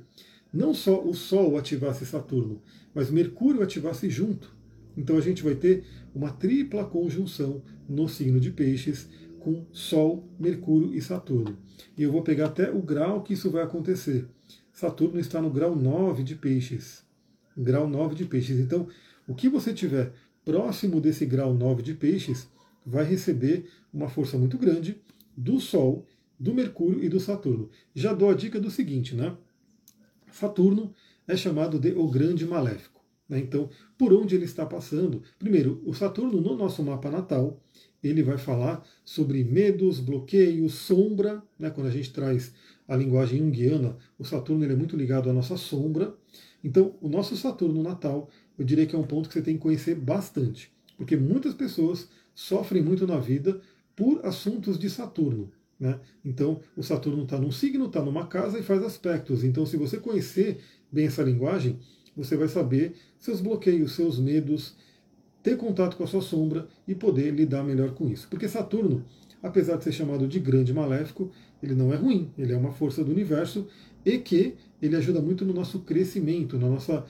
[0.53, 2.61] Não só o Sol ativasse Saturno,
[2.95, 4.55] mas Mercúrio ativasse junto.
[4.97, 5.85] Então a gente vai ter
[6.15, 9.09] uma tripla conjunção no signo de Peixes
[9.39, 11.57] com Sol, Mercúrio e Saturno.
[11.97, 14.27] E eu vou pegar até o grau que isso vai acontecer.
[14.73, 17.03] Saturno está no grau 9 de Peixes.
[17.57, 18.59] Grau 9 de Peixes.
[18.59, 18.89] Então,
[19.27, 20.13] o que você tiver
[20.45, 22.49] próximo desse grau 9 de Peixes
[22.85, 25.01] vai receber uma força muito grande
[25.37, 26.07] do Sol,
[26.39, 27.69] do Mercúrio e do Saturno.
[27.95, 29.37] Já dou a dica do seguinte, né?
[30.33, 30.93] Saturno
[31.27, 33.01] é chamado de o grande maléfico.
[33.29, 33.39] Né?
[33.39, 35.23] Então, por onde ele está passando?
[35.39, 37.63] Primeiro, o Saturno no nosso mapa natal,
[38.03, 41.43] ele vai falar sobre medos, bloqueios, sombra.
[41.59, 41.71] Né?
[41.71, 42.53] Quando a gente traz
[42.89, 46.15] a linguagem junguiana, o Saturno ele é muito ligado à nossa sombra.
[46.63, 49.63] Então, o nosso Saturno natal, eu diria que é um ponto que você tem que
[49.63, 53.61] conhecer bastante, porque muitas pessoas sofrem muito na vida
[53.97, 55.51] por assuntos de Saturno.
[55.81, 55.99] Né?
[56.23, 59.43] Então, o Saturno está num signo, está numa casa e faz aspectos.
[59.43, 60.59] Então, se você conhecer
[60.93, 61.79] bem essa linguagem,
[62.15, 64.77] você vai saber seus bloqueios, seus medos,
[65.43, 68.29] ter contato com a sua sombra e poder lidar melhor com isso.
[68.29, 69.03] Porque Saturno,
[69.43, 71.31] apesar de ser chamado de grande maléfico,
[71.63, 73.67] ele não é ruim, ele é uma força do universo
[74.05, 77.07] e que ele ajuda muito no nosso crescimento, na nossa,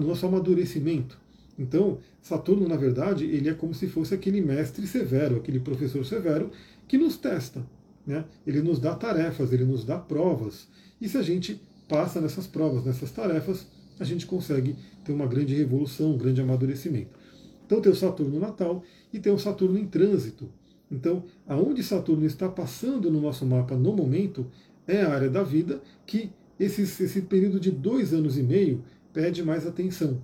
[0.00, 1.18] no nosso amadurecimento.
[1.58, 6.50] Então, Saturno, na verdade, ele é como se fosse aquele mestre severo, aquele professor severo
[6.88, 7.64] que nos testa.
[8.06, 8.24] Né?
[8.46, 10.68] Ele nos dá tarefas, ele nos dá provas.
[11.00, 13.66] E se a gente passa nessas provas, nessas tarefas,
[13.98, 17.18] a gente consegue ter uma grande revolução, um grande amadurecimento.
[17.66, 20.48] Então tem o Saturno natal e tem o Saturno em trânsito.
[20.90, 24.46] Então, aonde Saturno está passando no nosso mapa no momento
[24.86, 29.42] é a área da vida que esses, esse período de dois anos e meio pede
[29.42, 30.20] mais atenção.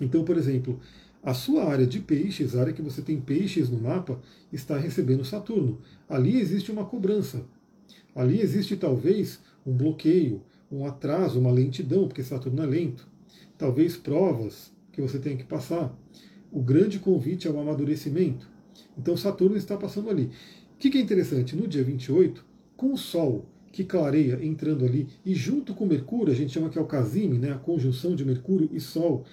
[0.00, 0.78] Então, por exemplo,
[1.26, 4.20] a sua área de peixes, a área que você tem peixes no mapa,
[4.52, 5.80] está recebendo Saturno.
[6.08, 7.44] Ali existe uma cobrança.
[8.14, 13.08] Ali existe talvez um bloqueio, um atraso, uma lentidão, porque Saturno é lento.
[13.58, 15.92] Talvez provas que você tenha que passar.
[16.52, 18.48] O grande convite ao amadurecimento.
[18.96, 20.30] Então Saturno está passando ali.
[20.76, 21.56] O que é interessante?
[21.56, 22.44] No dia 28,
[22.76, 26.78] com o Sol que clareia entrando ali, e junto com Mercúrio, a gente chama que
[26.78, 29.24] é o casime, né, a conjunção de Mercúrio e Sol,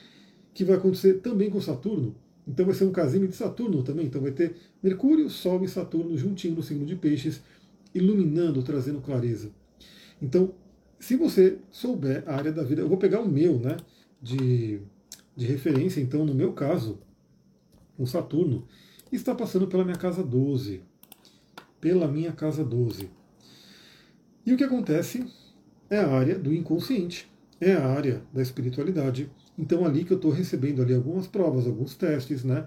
[0.54, 2.16] que vai acontecer também com Saturno.
[2.48, 4.06] Então vai ser um casime de Saturno também.
[4.06, 7.42] Então vai ter Mercúrio, Sol e Saturno juntinho no signo de Peixes,
[7.94, 9.52] iluminando, trazendo clareza.
[10.22, 10.54] Então,
[11.00, 13.78] se você souber a área da vida, eu vou pegar o meu, né,
[14.22, 14.80] de,
[15.36, 16.00] de referência.
[16.02, 17.00] Então, no meu caso,
[17.98, 18.68] o Saturno
[19.12, 20.82] está passando pela minha casa 12.
[21.80, 23.10] Pela minha casa 12.
[24.46, 25.26] E o que acontece
[25.89, 30.32] é a área do inconsciente, é a área da espiritualidade, então ali que eu estou
[30.32, 32.66] recebendo ali algumas provas, alguns testes, né?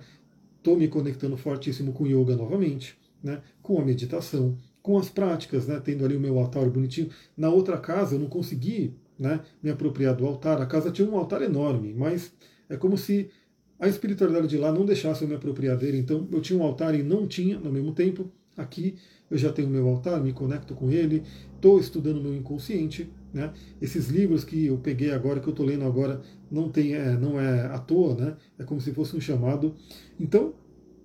[0.59, 3.43] Estou me conectando fortíssimo com yoga novamente, né?
[3.63, 5.81] Com a meditação, com as práticas, né?
[5.85, 7.11] Tendo ali o meu altar bonitinho.
[7.37, 9.41] Na outra casa eu não consegui, né?
[9.63, 10.61] Me apropriar do altar.
[10.61, 12.33] A casa tinha um altar enorme, mas
[12.69, 13.31] é como se
[13.79, 15.99] a espiritualidade de lá não deixasse eu me apropriar dele.
[15.99, 18.31] Então eu tinha um altar e não tinha no mesmo tempo.
[18.57, 18.97] Aqui
[19.31, 21.23] eu já tenho o meu altar, me conecto com ele,
[21.55, 23.53] estou estudando meu inconsciente, né?
[23.83, 27.39] Esses livros que eu peguei agora, que eu estou lendo agora, não, tem, é, não
[27.39, 28.37] é à toa, né?
[28.59, 29.75] é como se fosse um chamado.
[30.19, 30.55] Então,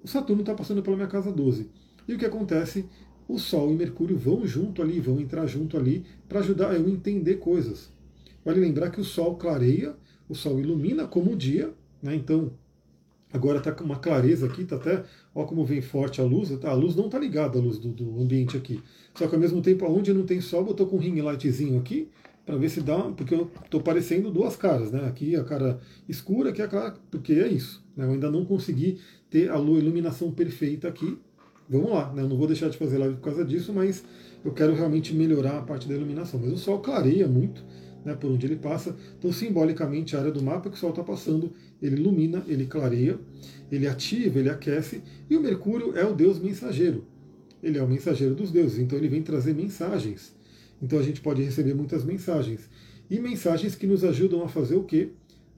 [0.02, 1.70] o Saturno está passando pela minha casa 12.
[2.08, 2.86] E o que acontece?
[3.28, 6.89] O Sol e Mercúrio vão junto ali, vão entrar junto ali para ajudar eu a
[6.89, 7.91] entender coisas.
[8.46, 9.94] Vale lembrar que o Sol clareia,
[10.30, 12.15] o Sol ilumina como o dia, né?
[12.15, 12.54] então
[13.34, 16.74] agora está com uma clareza aqui, está até, ó como vem forte a luz, a
[16.74, 18.82] luz não está ligada à luz do, do, ambiente aqui.
[19.15, 21.80] Só que ao mesmo tempo, onde não tem sol, eu estou com um ring lightzinho
[21.80, 22.10] aqui,
[22.45, 25.06] para ver se dá, porque eu estou parecendo duas caras, né?
[25.08, 27.84] Aqui a cara escura, aqui a cara, porque é isso.
[27.95, 28.06] Né?
[28.06, 28.99] Eu ainda não consegui
[29.30, 31.17] ter a iluminação perfeita aqui.
[31.69, 32.23] Vamos lá, né?
[32.23, 34.04] Eu não vou deixar de fazer live por causa disso, mas
[34.43, 36.39] eu quero realmente melhorar a parte da iluminação.
[36.39, 37.63] Mas o sol clareia muito,
[38.04, 38.15] né?
[38.15, 38.95] Por onde ele passa.
[39.17, 43.19] Então, simbolicamente, a área do mapa que o sol está passando, ele ilumina, ele clareia,
[43.71, 45.01] ele ativa, ele aquece.
[45.30, 47.06] E o Mercúrio é o deus mensageiro.
[47.62, 50.34] Ele é o mensageiro dos deuses, então ele vem trazer mensagens
[50.82, 52.70] então a gente pode receber muitas mensagens.
[53.10, 55.10] E mensagens que nos ajudam a fazer o quê?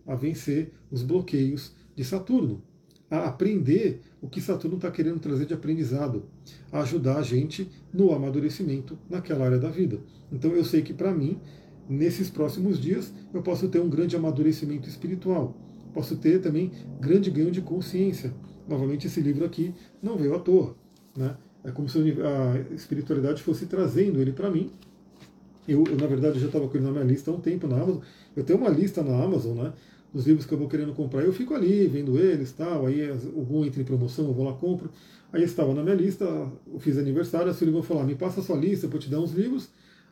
[0.05, 2.61] A vencer os bloqueios de Saturno.
[3.09, 6.25] A aprender o que Saturno está querendo trazer de aprendizado.
[6.71, 9.99] A ajudar a gente no amadurecimento naquela área da vida.
[10.31, 11.39] Então eu sei que para mim,
[11.87, 15.55] nesses próximos dias, eu posso ter um grande amadurecimento espiritual.
[15.93, 18.33] Posso ter também grande ganho de consciência.
[18.67, 20.75] Novamente, esse livro aqui não veio à toa.
[21.15, 21.37] Né?
[21.63, 24.71] É como se a espiritualidade fosse trazendo ele para mim
[25.67, 27.75] eu, eu, na verdade, já estava com ele na minha lista há um tempo na
[27.75, 28.01] Amazon.
[28.35, 29.73] Eu tenho uma lista na Amazon, né?
[30.13, 31.23] Dos livros que eu vou querendo comprar.
[31.23, 32.85] Eu fico ali vendo eles tal.
[32.85, 34.89] Aí algum entra em promoção, eu vou lá compro.
[35.31, 37.49] Aí estava na minha lista, eu fiz aniversário.
[37.49, 39.69] A Silvia falou: me passa a sua lista para te dar uns livros.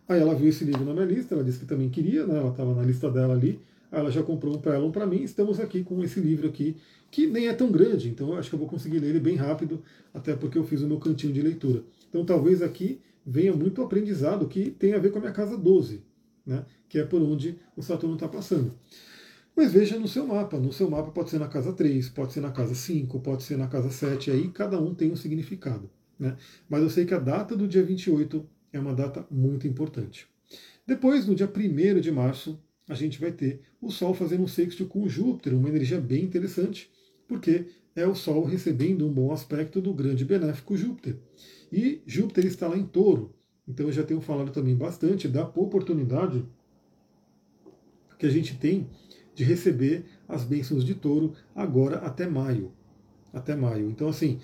[0.08, 2.38] Aí ela viu esse livro na minha lista, ela disse que também queria, né?
[2.38, 3.60] Ela estava na lista dela ali.
[3.92, 5.22] Aí ela já comprou um para ela, um para mim.
[5.22, 6.76] Estamos aqui com esse livro aqui,
[7.12, 9.36] que nem é tão grande, então eu acho que eu vou conseguir ler ele bem
[9.36, 9.82] rápido,
[10.14, 11.84] até porque eu fiz o meu cantinho de leitura.
[12.10, 16.04] Então talvez aqui venha muito aprendizado que tem a ver com a minha casa 12,
[16.46, 18.74] né, que é por onde o Saturno está passando.
[19.56, 20.58] Mas veja no seu mapa.
[20.58, 23.58] No seu mapa pode ser na casa 3, pode ser na casa 5, pode ser
[23.58, 25.90] na casa 7, aí cada um tem um significado.
[26.18, 26.38] Né?
[26.70, 30.28] Mas eu sei que a data do dia 28 é uma data muito importante.
[30.86, 34.86] Depois, no dia 1 de março, a gente vai ter o Sol fazendo um sexto
[34.86, 36.90] com Júpiter, uma energia bem interessante,
[37.28, 41.18] porque é o Sol recebendo um bom aspecto do grande benéfico Júpiter.
[41.72, 43.34] E Júpiter está lá em touro.
[43.68, 46.46] Então eu já tenho falado também bastante da oportunidade
[48.20, 48.90] que a gente tem
[49.34, 52.72] de receber as bênçãos de touro agora até maio.
[53.34, 53.90] Até maio.
[53.90, 54.40] Então, assim,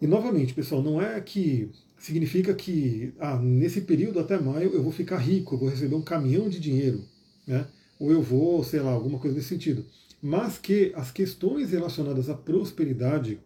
[0.00, 4.90] e novamente, pessoal, não é que significa que ah, nesse período até maio eu vou
[4.90, 7.04] ficar rico, eu vou receber um caminhão de dinheiro,
[7.46, 7.66] né?
[7.98, 9.84] ou eu vou, sei lá, alguma coisa nesse sentido.
[10.22, 13.38] Mas que as questões relacionadas à prosperidade,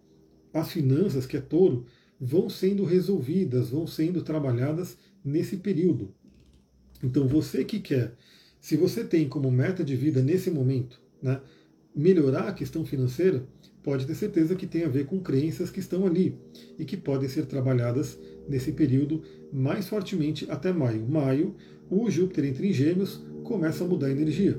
[0.53, 1.87] às finanças, que é touro,
[2.21, 6.15] vão sendo resolvidas, vão sendo trabalhadas nesse período.
[7.03, 8.17] Então, você que quer
[8.65, 11.39] se você tem como meta de vida nesse momento né,
[11.95, 13.47] melhorar a questão financeira,
[13.83, 16.39] pode ter certeza que tem a ver com crenças que estão ali
[16.79, 19.23] e que podem ser trabalhadas nesse período
[19.53, 21.07] mais fortemente até maio.
[21.07, 21.55] Maio,
[21.91, 24.59] o Júpiter entra em Gêmeos, começa a mudar a energia.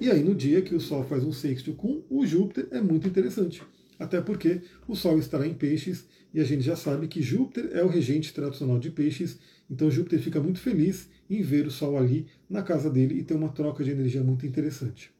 [0.00, 3.08] E aí, no dia que o Sol faz um sexto com o Júpiter, é muito
[3.08, 3.60] interessante.
[3.98, 7.82] Até porque o Sol estará em Peixes e a gente já sabe que Júpiter é
[7.82, 9.38] o regente tradicional de Peixes,
[9.70, 13.32] então Júpiter fica muito feliz em ver o Sol ali na casa dele e ter
[13.32, 15.10] uma troca de energia muito interessante.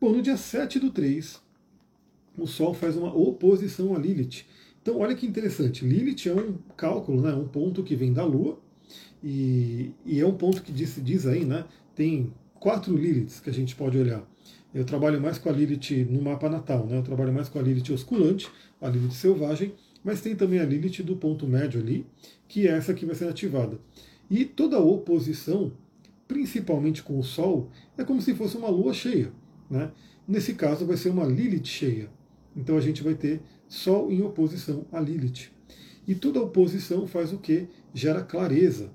[0.00, 1.40] Bom, no dia 7 do 3,
[2.36, 4.44] o Sol faz uma oposição a Lilith.
[4.82, 5.84] Então, olha que interessante.
[5.84, 8.58] Lilith é um cálculo, né, um ponto que vem da Lua,
[9.22, 13.54] e, e é um ponto que diz, diz aí, né, tem quatro Liliths que a
[13.54, 14.28] gente pode olhar.
[14.74, 16.98] Eu trabalho mais com a Lilith no mapa natal, né?
[16.98, 18.50] eu trabalho mais com a Lilith osculante,
[18.82, 19.72] a Lilith selvagem,
[20.06, 22.06] mas tem também a Lilith do ponto médio ali,
[22.46, 23.76] que é essa que vai ser ativada.
[24.30, 25.72] E toda oposição,
[26.28, 29.32] principalmente com o Sol, é como se fosse uma lua cheia.
[29.68, 29.90] Né?
[30.26, 32.08] Nesse caso, vai ser uma Lilith cheia.
[32.56, 35.50] Então a gente vai ter Sol em oposição a Lilith.
[36.06, 37.66] E toda oposição faz o que?
[37.92, 38.92] Gera clareza,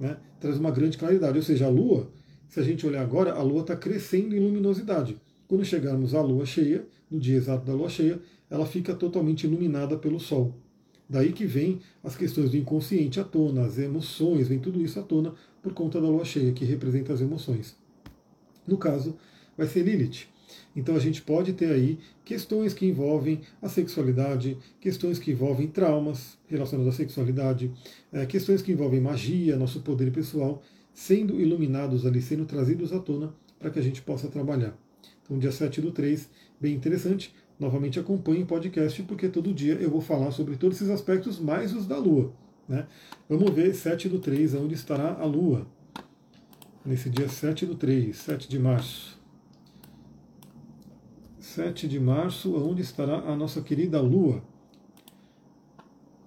[0.00, 0.16] né?
[0.40, 1.36] traz uma grande claridade.
[1.36, 2.10] Ou seja, a Lua,
[2.48, 5.20] se a gente olhar agora, a Lua está crescendo em luminosidade.
[5.54, 9.96] Quando chegarmos à Lua cheia, no dia exato da Lua cheia, ela fica totalmente iluminada
[9.96, 10.52] pelo Sol.
[11.08, 15.02] Daí que vem as questões do inconsciente à tona, as emoções, vem tudo isso à
[15.04, 17.76] tona por conta da lua cheia, que representa as emoções.
[18.66, 19.16] No caso,
[19.56, 20.26] vai ser Lilith.
[20.74, 26.36] Então a gente pode ter aí questões que envolvem a sexualidade, questões que envolvem traumas
[26.48, 27.70] relacionados à sexualidade,
[28.12, 30.60] é, questões que envolvem magia, nosso poder pessoal,
[30.92, 34.76] sendo iluminados ali, sendo trazidos à tona para que a gente possa trabalhar.
[35.24, 37.34] Então, dia 7 do 3, bem interessante.
[37.58, 41.74] Novamente acompanhe o podcast, porque todo dia eu vou falar sobre todos esses aspectos, mais
[41.74, 42.32] os da Lua.
[42.68, 42.86] Né?
[43.28, 45.66] Vamos ver 7 do 3, onde estará a Lua.
[46.84, 49.18] Nesse dia 7 do 3, 7 de março.
[51.38, 54.42] 7 de março, onde estará a nossa querida Lua.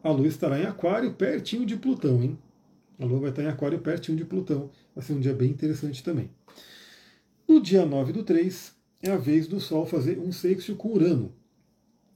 [0.03, 2.37] A Lua estará em Aquário, pertinho de Plutão, hein?
[2.99, 4.71] A Lua vai estar em Aquário, pertinho de Plutão.
[4.95, 6.31] Vai ser um dia bem interessante também.
[7.47, 11.31] No dia 9 do 3, é a vez do Sol fazer um sexto com Urano.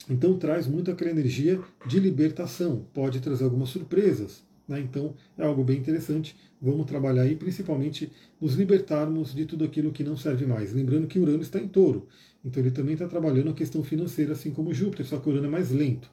[0.10, 4.44] Então traz muito aquela energia de libertação, pode trazer algumas surpresas.
[4.68, 4.80] Né?
[4.80, 6.36] Então é algo bem interessante.
[6.62, 10.74] Vamos trabalhar aí, principalmente nos libertarmos de tudo aquilo que não serve mais.
[10.74, 12.08] Lembrando que Urano está em touro,
[12.44, 15.50] então ele também está trabalhando a questão financeira, assim como Júpiter, só que Urano é
[15.50, 16.10] mais lento.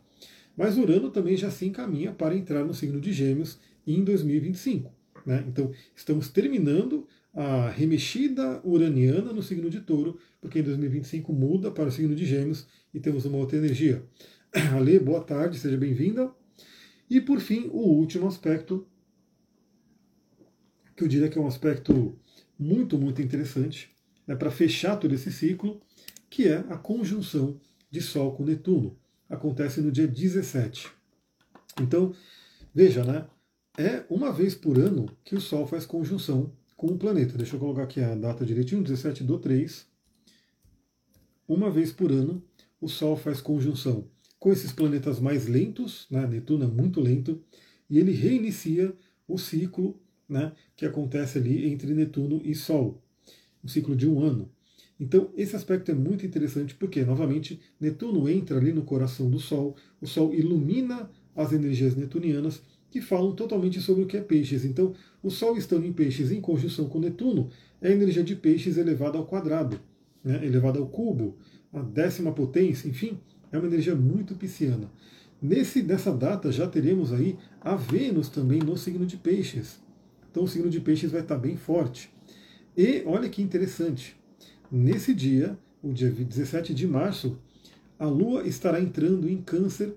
[0.56, 4.92] Mas Urano também já se encaminha para entrar no signo de Gêmeos em 2025.
[5.24, 5.44] Né?
[5.46, 7.06] Então estamos terminando
[7.38, 12.26] a remexida uraniana no signo de touro, porque em 2025 muda para o signo de
[12.26, 14.04] gêmeos e temos uma outra energia.
[14.74, 16.32] Ale, boa tarde, seja bem-vinda.
[17.08, 18.88] E por fim, o último aspecto,
[20.96, 22.18] que eu diria que é um aspecto
[22.58, 23.94] muito, muito interessante,
[24.26, 25.80] é para fechar todo esse ciclo,
[26.28, 28.98] que é a conjunção de Sol com Netuno.
[29.30, 30.90] Acontece no dia 17.
[31.80, 32.12] Então,
[32.74, 33.28] veja, né?
[33.78, 37.36] É uma vez por ano que o Sol faz conjunção com o planeta.
[37.36, 39.84] Deixa eu colocar aqui a data direitinho, 17 do 3.
[41.46, 42.42] Uma vez por ano,
[42.80, 46.24] o Sol faz conjunção com esses planetas mais lentos, né?
[46.24, 47.42] Netuno é muito lento,
[47.90, 48.94] e ele reinicia
[49.26, 53.02] o ciclo né, que acontece ali entre Netuno e Sol,
[53.64, 54.48] um ciclo de um ano.
[55.00, 59.74] Então, esse aspecto é muito interessante porque, novamente, Netuno entra ali no coração do Sol,
[60.00, 64.64] o Sol ilumina as energias netunianas que falam totalmente sobre o que é peixes.
[64.64, 67.50] Então, o Sol estando em peixes em conjunção com Netuno
[67.80, 69.80] é a energia de peixes elevada ao quadrado,
[70.22, 71.36] né, elevada ao cubo,
[71.72, 73.18] a décima potência, enfim,
[73.50, 74.90] é uma energia muito pisciana.
[75.40, 79.80] Nesse, nessa data já teremos aí a Vênus também no signo de peixes.
[80.30, 82.10] Então o signo de peixes vai estar bem forte.
[82.76, 84.16] E olha que interessante,
[84.70, 87.38] nesse dia, o dia 17 de março,
[87.98, 89.94] a Lua estará entrando em Câncer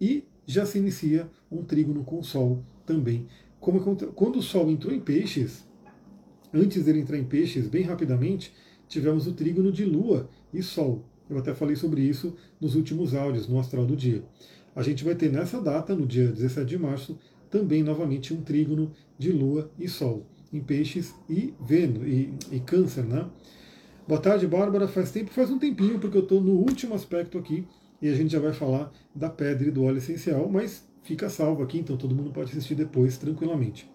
[0.00, 3.26] e já se inicia um trígono com o Sol também.
[3.62, 3.80] Como,
[4.12, 5.64] quando o Sol entrou em Peixes,
[6.52, 8.52] antes dele entrar em Peixes, bem rapidamente,
[8.88, 11.04] tivemos o trígono de Lua e Sol.
[11.30, 14.24] Eu até falei sobre isso nos últimos áudios, no Astral do Dia.
[14.74, 17.16] A gente vai ter nessa data, no dia 17 de março,
[17.48, 23.04] também novamente um trígono de Lua e Sol, em Peixes e Vênus, e, e Câncer,
[23.04, 23.30] né?
[24.08, 24.88] Boa tarde, Bárbara.
[24.88, 27.64] Faz tempo, faz um tempinho, porque eu estou no último aspecto aqui,
[28.00, 31.62] e a gente já vai falar da pedra e do óleo essencial, mas fica salvo
[31.62, 33.90] aqui, então todo mundo pode assistir depois tranquilamente.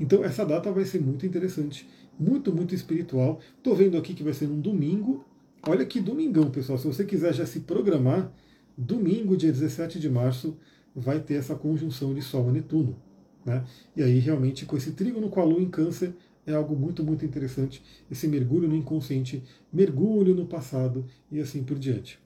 [0.00, 1.88] Então essa data vai ser muito interessante,
[2.18, 3.40] muito, muito espiritual.
[3.56, 5.24] Estou vendo aqui que vai ser um domingo.
[5.62, 6.78] Olha que domingão, pessoal.
[6.78, 8.32] Se você quiser já se programar,
[8.76, 10.56] domingo, dia 17 de março,
[10.94, 12.96] vai ter essa conjunção de Sol a Netuno.
[13.44, 13.64] Né?
[13.96, 16.14] E aí, realmente, com esse trígono com a Lua em Câncer,
[16.46, 17.82] é algo muito, muito interessante.
[18.10, 19.42] Esse mergulho no inconsciente,
[19.72, 22.18] mergulho no passado e assim por diante.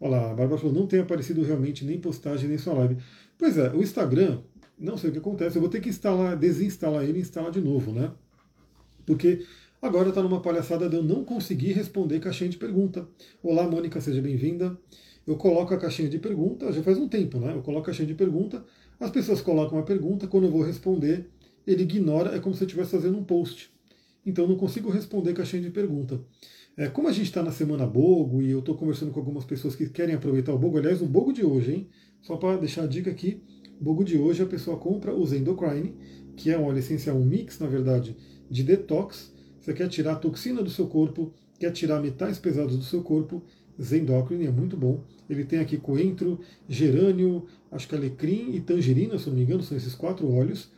[0.00, 2.96] Olha lá, a Bárbara falou, não tem aparecido realmente nem postagem nem sua live.
[3.42, 4.38] Pois é, o Instagram,
[4.78, 7.60] não sei o que acontece, eu vou ter que instalar, desinstalar ele e instalar de
[7.60, 8.12] novo, né?
[9.04, 9.44] Porque
[9.82, 13.04] agora está numa palhaçada de eu não conseguir responder caixinha de pergunta.
[13.42, 14.78] Olá, Mônica, seja bem-vinda
[15.26, 17.52] eu coloco a caixinha de pergunta, já faz um tempo, né?
[17.52, 18.64] Eu coloco a caixinha de pergunta,
[19.00, 21.28] as pessoas colocam uma pergunta, quando eu vou responder,
[21.66, 23.72] ele ignora, é como se eu estivesse fazendo um post.
[24.24, 26.20] Então eu não consigo responder caixinha de pergunta.
[26.74, 29.76] É, como a gente está na semana Bogo e eu estou conversando com algumas pessoas
[29.76, 31.88] que querem aproveitar o Bogo, aliás, o Bogo de hoje, hein?
[32.22, 33.42] Só para deixar a dica aqui,
[33.78, 35.94] o Bogo de hoje a pessoa compra o Zendocrine,
[36.34, 38.16] que é um óleo essencial, um mix, na verdade,
[38.48, 39.34] de detox.
[39.60, 43.42] Você quer tirar a toxina do seu corpo, quer tirar metais pesados do seu corpo
[43.80, 45.04] Zendocrine, é muito bom.
[45.28, 49.76] Ele tem aqui coentro, gerânio, acho que alecrim e tangerina, se não me engano, são
[49.76, 50.70] esses quatro óleos.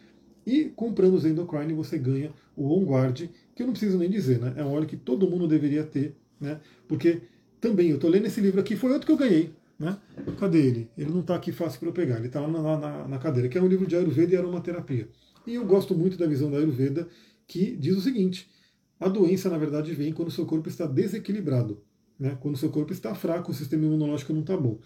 [0.44, 4.38] E comprando o Zendocrine você ganha o On Guard, que eu não preciso nem dizer,
[4.38, 4.54] né?
[4.56, 6.60] É um óleo que todo mundo deveria ter, né?
[6.88, 7.22] Porque
[7.60, 9.98] também, eu estou lendo esse livro aqui, foi outro que eu ganhei, né?
[10.38, 10.90] Cadê ele?
[10.96, 13.48] Ele não está aqui fácil para eu pegar, ele está lá na, na, na, cadeira,
[13.48, 15.08] que é um livro de Ayurveda e aromaterapia.
[15.46, 17.08] E eu gosto muito da visão da Ayurveda,
[17.46, 18.50] que diz o seguinte:
[18.98, 21.82] a doença, na verdade, vem quando o seu corpo está desequilibrado
[22.18, 22.36] né?
[22.40, 24.78] quando o seu corpo está fraco, o sistema imunológico não está bom.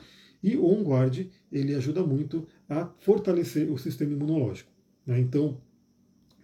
[0.43, 4.71] E o On Guard, ele ajuda muito a fortalecer o sistema imunológico.
[5.07, 5.21] Né?
[5.21, 5.61] Então,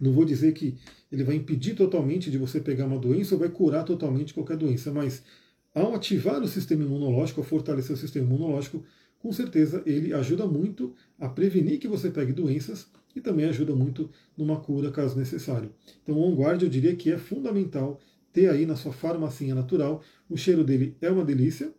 [0.01, 0.77] não vou dizer que
[1.15, 4.93] ele vai impedir totalmente de você pegar uma doença ou vai curar totalmente qualquer doença,
[4.93, 5.23] mas
[5.73, 8.85] ao ativar o sistema imunológico, ao fortalecer o sistema imunológico,
[9.21, 14.11] com certeza ele ajuda muito a prevenir que você pegue doenças e também ajuda muito
[14.37, 15.71] numa cura caso necessário.
[16.03, 18.01] Então, o On Guard eu diria que é fundamental
[18.33, 20.03] ter aí na sua farmacinha natural.
[20.29, 21.73] O cheiro dele é uma delícia.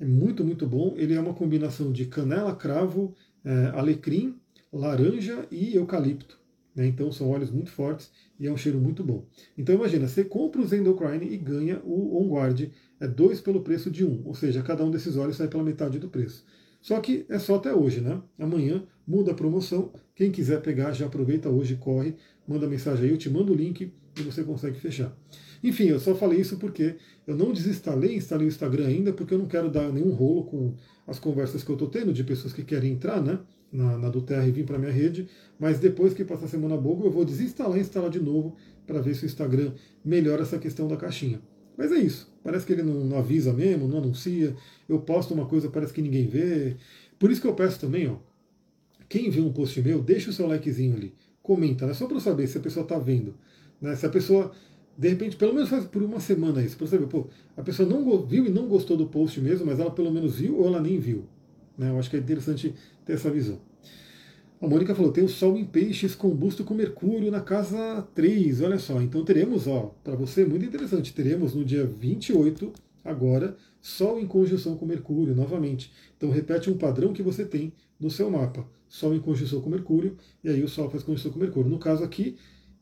[0.00, 0.94] É muito, muito bom.
[0.96, 3.14] Ele é uma combinação de canela, cravo,
[3.44, 4.34] é, alecrim,
[4.72, 6.45] laranja e eucalipto.
[6.76, 6.86] Né?
[6.86, 9.26] Então são óleos muito fortes e é um cheiro muito bom.
[9.56, 12.68] Então imagina, você compra o Zendocrine e ganha o On Guard.
[13.00, 14.22] É dois pelo preço de um.
[14.26, 16.44] Ou seja, cada um desses óleos sai pela metade do preço.
[16.82, 18.20] Só que é só até hoje, né?
[18.38, 19.92] Amanhã muda a promoção.
[20.14, 22.14] Quem quiser pegar, já aproveita hoje, corre,
[22.46, 25.16] manda mensagem aí, eu te mando o link e você consegue fechar.
[25.64, 26.96] Enfim, eu só falei isso porque
[27.26, 30.74] eu não desinstalei, instalei o Instagram ainda, porque eu não quero dar nenhum rolo com
[31.06, 33.40] as conversas que eu estou tendo de pessoas que querem entrar, né?
[33.72, 36.76] Na, na do Terra e vir para minha rede, mas depois que passar a semana
[36.76, 38.56] boa, eu vou desinstalar e instalar de novo
[38.86, 39.72] para ver se o Instagram
[40.04, 41.40] melhora essa questão da caixinha.
[41.76, 42.32] Mas é isso.
[42.42, 44.54] Parece que ele não, não, avisa mesmo, não anuncia.
[44.88, 46.76] Eu posto uma coisa, parece que ninguém vê.
[47.18, 48.16] Por isso que eu peço também, ó.
[49.08, 51.14] Quem vê um post meu, deixa o seu likezinho ali.
[51.42, 51.94] Comenta, né?
[51.94, 53.34] Só para eu saber se a pessoa está vendo.
[53.80, 53.94] Né?
[53.94, 54.52] Se a pessoa,
[54.96, 58.26] de repente, pelo menos faz por uma semana isso, para saber, pô, a pessoa não
[58.26, 60.98] viu e não gostou do post mesmo, mas ela pelo menos viu ou ela nem
[60.98, 61.24] viu.
[61.78, 61.90] Né?
[61.90, 62.74] Eu acho que é interessante
[63.06, 63.58] ter essa visão.
[64.60, 68.60] A Mônica falou: tem o Sol em Peixes combusto com Mercúrio na casa 3.
[68.60, 72.72] Olha só, então teremos, ó, para você, muito interessante, teremos no dia 28,
[73.04, 75.92] agora, Sol em conjunção com Mercúrio, novamente.
[76.16, 78.66] Então repete um padrão que você tem no seu mapa.
[78.88, 81.70] Sol em conjunção com Mercúrio, e aí o Sol faz conjunção com Mercúrio.
[81.70, 82.36] No caso aqui,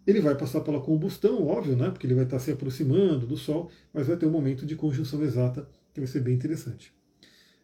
[0.06, 1.90] ele vai passar pela combustão, óbvio, né?
[1.90, 5.22] Porque ele vai estar se aproximando do Sol, mas vai ter um momento de conjunção
[5.22, 6.92] exata que vai ser bem interessante.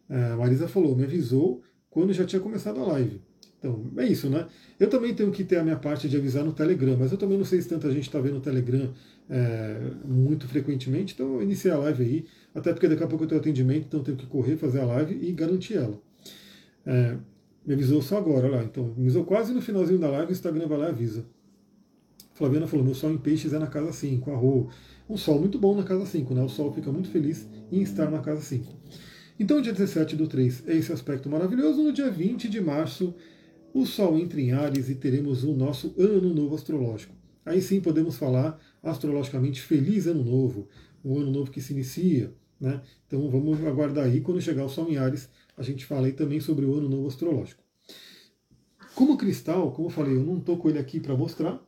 [0.08, 3.20] A Marisa falou, me avisou quando já tinha começado a live.
[3.58, 4.46] Então, é isso, né?
[4.78, 7.36] Eu também tenho que ter a minha parte de avisar no Telegram, mas eu também
[7.36, 8.90] não sei se tanta gente está vendo o Telegram
[9.28, 13.28] é, muito frequentemente, então eu iniciei a live aí, até porque daqui a pouco eu
[13.28, 16.00] tenho atendimento, então eu tenho que correr, fazer a live e garantir ela.
[16.86, 17.18] É,
[17.66, 18.64] me avisou só agora, lá.
[18.64, 21.26] Então, me avisou quase no finalzinho da live, o Instagram vai lá e avisa.
[22.32, 24.70] Flaviana falou: meu sol em peixes é na casa 5, arro.
[25.08, 26.42] Um sol muito bom na casa 5, né?
[26.42, 28.72] O sol fica muito feliz em estar na casa 5.
[29.40, 31.82] Então, dia 17 do 3 é esse aspecto maravilhoso.
[31.82, 33.14] No dia 20 de março,
[33.72, 37.14] o sol entra em Ares e teremos o nosso ano novo astrológico.
[37.42, 40.68] aí sim podemos falar astrologicamente feliz ano novo,
[41.02, 42.34] um ano novo que se inicia.
[42.60, 42.82] Né?
[43.06, 46.38] Então vamos aguardar aí, quando chegar o Sol em Ares, a gente fala aí também
[46.38, 47.62] sobre o ano novo astrológico.
[48.94, 51.58] Como cristal, como eu falei, eu não estou com ele aqui para mostrar.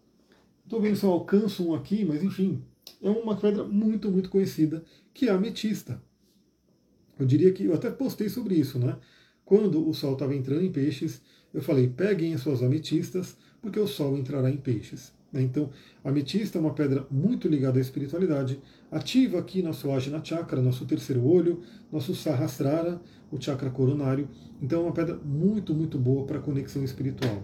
[0.63, 2.63] Estou vendo se eu alcanço um aqui, mas enfim,
[3.01, 5.99] é uma pedra muito, muito conhecida, que é a ametista.
[7.19, 8.97] Eu diria que eu até postei sobre isso, né?
[9.45, 11.21] Quando o Sol estava entrando em peixes,
[11.53, 15.13] eu falei, peguem as suas ametistas, porque o Sol entrará em peixes.
[15.33, 15.43] Né?
[15.43, 15.71] Então,
[16.05, 18.61] a ametista é uma pedra muito ligada à espiritualidade,
[18.91, 21.61] ativa aqui nosso Ajna Chakra, nosso terceiro olho,
[21.91, 23.01] nosso Sahasrara,
[23.31, 24.29] o chakra coronário.
[24.61, 27.43] Então, é uma pedra muito, muito boa para conexão espiritual.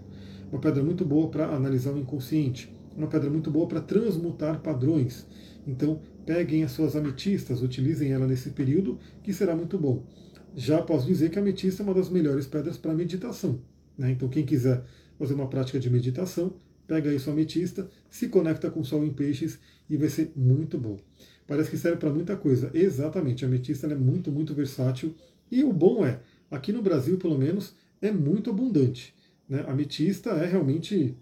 [0.53, 2.73] Uma pedra muito boa para analisar o inconsciente.
[2.97, 5.27] Uma pedra muito boa para transmutar padrões.
[5.67, 10.05] Então, peguem as suas ametistas, utilizem ela nesse período, que será muito bom.
[10.55, 13.59] Já posso dizer que a ametista é uma das melhores pedras para meditação.
[13.97, 14.11] Né?
[14.11, 14.85] Então, quem quiser
[15.19, 16.53] fazer uma prática de meditação,
[16.87, 19.59] pega aí sua ametista, se conecta com o Sol em Peixes
[19.89, 20.99] e vai ser muito bom.
[21.47, 22.71] Parece que serve para muita coisa.
[22.75, 25.15] Exatamente, a ametista é muito, muito versátil.
[25.51, 26.21] E o bom é,
[26.51, 29.15] aqui no Brasil, pelo menos, é muito abundante.
[29.49, 29.65] Né?
[29.67, 31.17] A ametista é realmente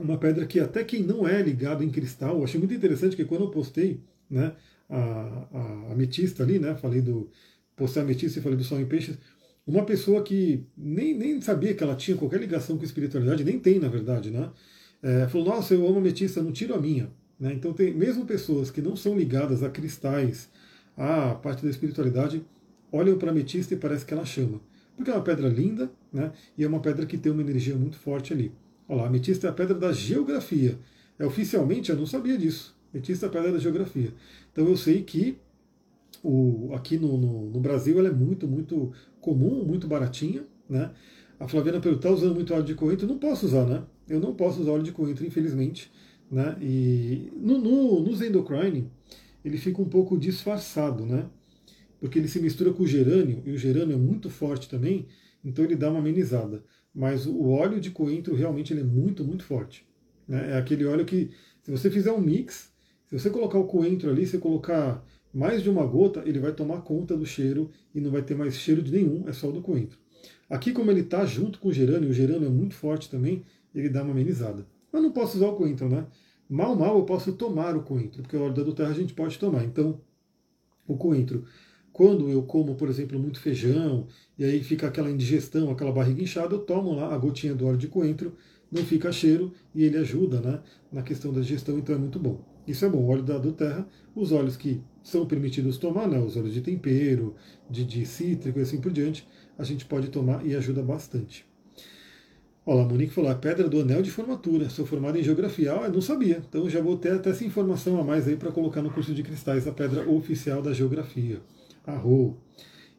[0.00, 3.24] uma pedra que até quem não é ligado em cristal, eu achei muito interessante que
[3.24, 4.52] quando eu postei né,
[4.88, 7.30] a, a ametista ali, né, falei do
[7.76, 9.18] postei a ametista e falei do sol em peixes,
[9.66, 13.78] uma pessoa que nem, nem sabia que ela tinha qualquer ligação com espiritualidade, nem tem
[13.78, 14.50] na verdade, né,
[15.02, 17.10] é, falou, nossa, eu amo ametista, não tiro a minha.
[17.38, 20.48] Né, então tem mesmo pessoas que não são ligadas a cristais,
[20.96, 22.44] a parte da espiritualidade,
[22.92, 24.60] olham para a ametista e parece que ela chama.
[24.96, 27.96] Porque é uma pedra linda, né, e é uma pedra que tem uma energia muito
[27.96, 28.52] forte ali.
[28.90, 30.76] Olha lá, ametista é a pedra da geografia.
[31.16, 32.76] É, oficialmente eu não sabia disso.
[32.92, 34.12] Ametista é a pedra da geografia.
[34.52, 35.38] Então eu sei que
[36.24, 40.42] o, aqui no, no, no, Brasil ela é muito, muito comum, muito baratinha.
[40.68, 40.90] Né?
[41.38, 43.06] A Flaviana perguntou, está usando muito óleo de coentro?
[43.06, 43.84] Não posso usar, né?
[44.08, 45.88] Eu não posso usar óleo de coentro, infelizmente.
[46.28, 46.56] Né?
[46.60, 48.90] E no, no, no Zendocrine,
[49.44, 51.26] ele fica um pouco disfarçado, né?
[52.00, 55.06] Porque ele se mistura com o gerânio, e o gerânio é muito forte também,
[55.44, 56.64] então ele dá uma amenizada.
[56.94, 59.86] Mas o óleo de coentro realmente ele é muito, muito forte.
[60.26, 60.52] Né?
[60.52, 61.30] É aquele óleo que,
[61.62, 62.72] se você fizer um mix,
[63.06, 66.82] se você colocar o coentro ali, você colocar mais de uma gota, ele vai tomar
[66.82, 69.60] conta do cheiro e não vai ter mais cheiro de nenhum, é só o do
[69.60, 69.98] coentro.
[70.48, 73.88] Aqui, como ele está junto com o gerânio, o gerânio é muito forte também, ele
[73.88, 74.66] dá uma amenizada.
[74.92, 76.06] Mas não posso usar o coentro, né?
[76.48, 79.38] Mal, mal eu posso tomar o coentro, porque o óleo da terra a gente pode
[79.38, 79.64] tomar.
[79.64, 80.00] Então,
[80.86, 81.44] o coentro
[81.92, 84.06] quando eu como, por exemplo, muito feijão,
[84.38, 87.76] e aí fica aquela indigestão, aquela barriga inchada, eu tomo lá a gotinha do óleo
[87.76, 88.34] de coentro,
[88.70, 90.60] não fica cheiro e ele ajuda né,
[90.92, 92.40] na questão da digestão, então é muito bom.
[92.66, 96.18] Isso é bom, o óleo da do terra, os óleos que são permitidos tomar, né,
[96.20, 97.34] os óleos de tempero,
[97.68, 99.26] de, de cítrico e assim por diante,
[99.58, 101.44] a gente pode tomar e ajuda bastante.
[102.64, 105.72] Olha, a Monique falou, a pedra do anel de formatura, sou formada em geografia.
[105.72, 108.80] Ah, não sabia, então já vou ter até essa informação a mais aí para colocar
[108.82, 111.40] no curso de cristais, a pedra oficial da geografia
[111.86, 112.38] arro.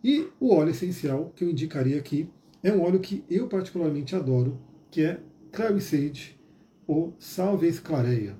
[0.04, 2.30] E o óleo essencial que eu indicaria aqui
[2.64, 4.60] é um óleo que eu particularmente adoro,
[4.90, 5.20] que é
[5.52, 6.40] Clary Sage
[6.88, 8.36] ou Salve Esclareia.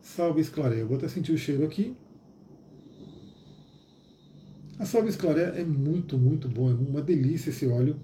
[0.00, 0.84] Salve Esclareia.
[0.84, 1.96] Vou até sentir o cheiro aqui.
[4.78, 7.96] A salve esclareia é muito, muito bom, é uma delícia esse óleo.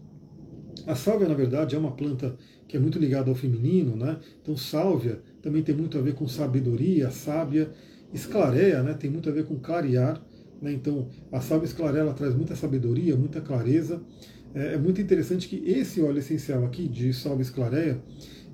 [0.86, 2.36] A sálvia, na verdade, é uma planta
[2.68, 4.18] que é muito ligada ao feminino, né?
[4.40, 7.70] Então, sálvia também tem muito a ver com sabedoria, sábia.
[8.14, 8.94] Esclareia, né?
[8.94, 10.22] Tem muito a ver com clarear.
[10.60, 10.72] Né?
[10.72, 14.00] Então, a salva esclarela traz muita sabedoria, muita clareza.
[14.54, 18.00] É, é, muito interessante que esse óleo essencial aqui, de salva esclareia,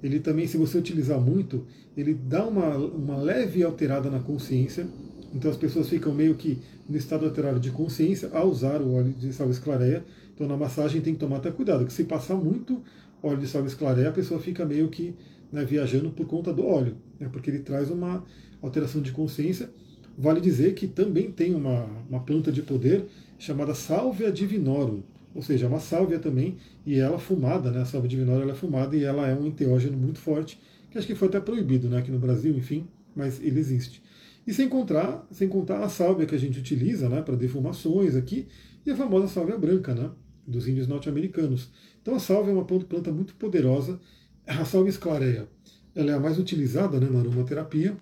[0.02, 4.86] ele também, se você utilizar muito, ele dá uma, uma leve alterada na consciência.
[5.34, 9.12] Então, as pessoas ficam meio que no estado alterado de consciência ao usar o óleo
[9.12, 10.04] de salva esclareia.
[10.34, 12.82] Então, na massagem tem que tomar até cuidado, que se passar muito
[13.22, 15.14] óleo de salva esclareia, a pessoa fica meio que
[15.50, 18.24] né, viajando por conta do óleo, né, porque ele traz uma
[18.60, 19.70] alteração de consciência
[20.18, 23.04] Vale dizer que também tem uma, uma planta de poder
[23.38, 25.02] chamada Salvia divinorum,
[25.34, 26.56] ou seja, uma sálvia também,
[26.86, 27.82] e ela fumada, né?
[27.82, 30.58] A salvia divinorum ela é fumada e ela é um enteógeno muito forte,
[30.90, 34.02] que acho que foi até proibido né, aqui no Brasil, enfim, mas ele existe.
[34.46, 38.46] E sem contar, sem contar a sálvia que a gente utiliza né, para defumações aqui,
[38.86, 40.10] e a famosa sálvia branca, né,
[40.46, 41.70] dos índios norte-americanos.
[42.00, 44.00] Então a sálvia é uma planta muito poderosa.
[44.46, 45.48] A sálvia esclareia,
[45.94, 47.96] ela é a mais utilizada né, na aromaterapia,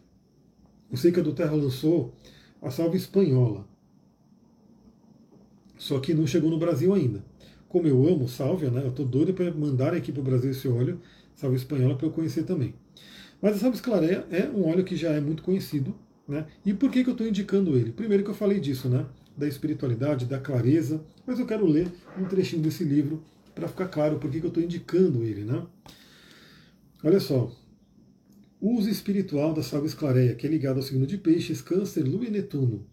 [0.95, 2.15] eu sei que a do Terra lançou
[2.63, 3.67] a salva espanhola.
[5.77, 7.25] Só que não chegou no Brasil ainda.
[7.69, 8.81] Como eu amo sálvia, né?
[8.85, 11.01] Eu estou doido para mandar aqui para o Brasil esse óleo,
[11.35, 12.77] salva espanhola, para eu conhecer também.
[13.43, 15.93] Mas a salva esclareia é um óleo que já é muito conhecido.
[16.29, 16.47] Né?
[16.65, 17.91] E por que, que eu estou indicando ele?
[17.91, 19.05] Primeiro que eu falei disso, né?
[19.37, 23.21] Da espiritualidade, da clareza, mas eu quero ler um trechinho desse livro
[23.53, 25.43] para ficar claro por que, que eu estou indicando ele.
[25.43, 25.61] Né?
[27.03, 27.51] Olha só,
[28.67, 32.31] Uso espiritual da salva esclareia, que é ligado ao signo de peixes, câncer, lua e
[32.31, 32.87] Netuno.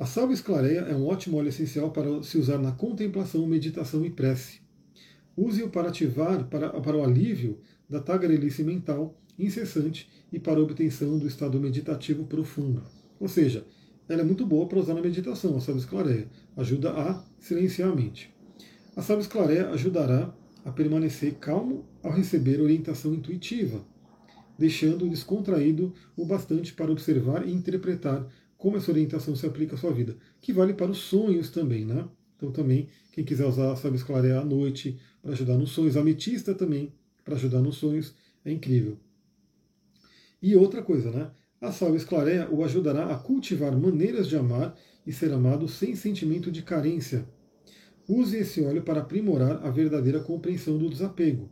[0.00, 4.10] A salva esclareia é um ótimo óleo essencial para se usar na contemplação, meditação e
[4.10, 4.62] prece.
[5.36, 11.18] Use-o para ativar, para, para o alívio da tagarelice mental incessante e para a obtenção
[11.18, 12.82] do estado meditativo profundo.
[13.20, 13.66] Ou seja,
[14.08, 16.26] ela é muito boa para usar na meditação, a salva esclareia.
[16.56, 18.34] Ajuda a silenciar a mente.
[18.96, 20.34] A salva esclareia ajudará
[20.64, 23.91] a permanecer calmo ao receber orientação intuitiva,
[24.58, 28.26] deixando descontraído o bastante para observar e interpretar
[28.56, 32.08] como essa orientação se aplica à sua vida, que vale para os sonhos também, né?
[32.36, 36.54] Então também, quem quiser usar a salva esclareia à noite para ajudar nos sonhos, ametista
[36.54, 36.92] também
[37.24, 38.98] para ajudar nos sonhos, é incrível.
[40.40, 41.30] E outra coisa, né?
[41.60, 44.76] A salva esclareia o ajudará a cultivar maneiras de amar
[45.06, 47.24] e ser amado sem sentimento de carência.
[48.08, 51.48] Use esse óleo para aprimorar a verdadeira compreensão do desapego.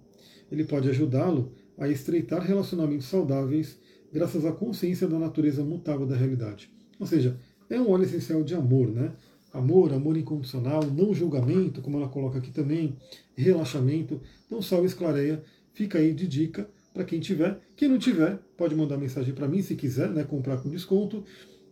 [0.51, 3.79] Ele pode ajudá-lo a estreitar relacionamentos saudáveis
[4.13, 6.71] graças à consciência da natureza mutável da realidade.
[6.99, 9.13] Ou seja, é um óleo essencial de amor, né?
[9.53, 12.97] Amor, amor incondicional, não julgamento, como ela coloca aqui também,
[13.35, 14.21] relaxamento.
[14.47, 17.59] Então, Sal Esclareia fica aí de dica para quem tiver.
[17.75, 20.23] Quem não tiver, pode mandar mensagem para mim se quiser, né?
[20.23, 21.25] Comprar com desconto.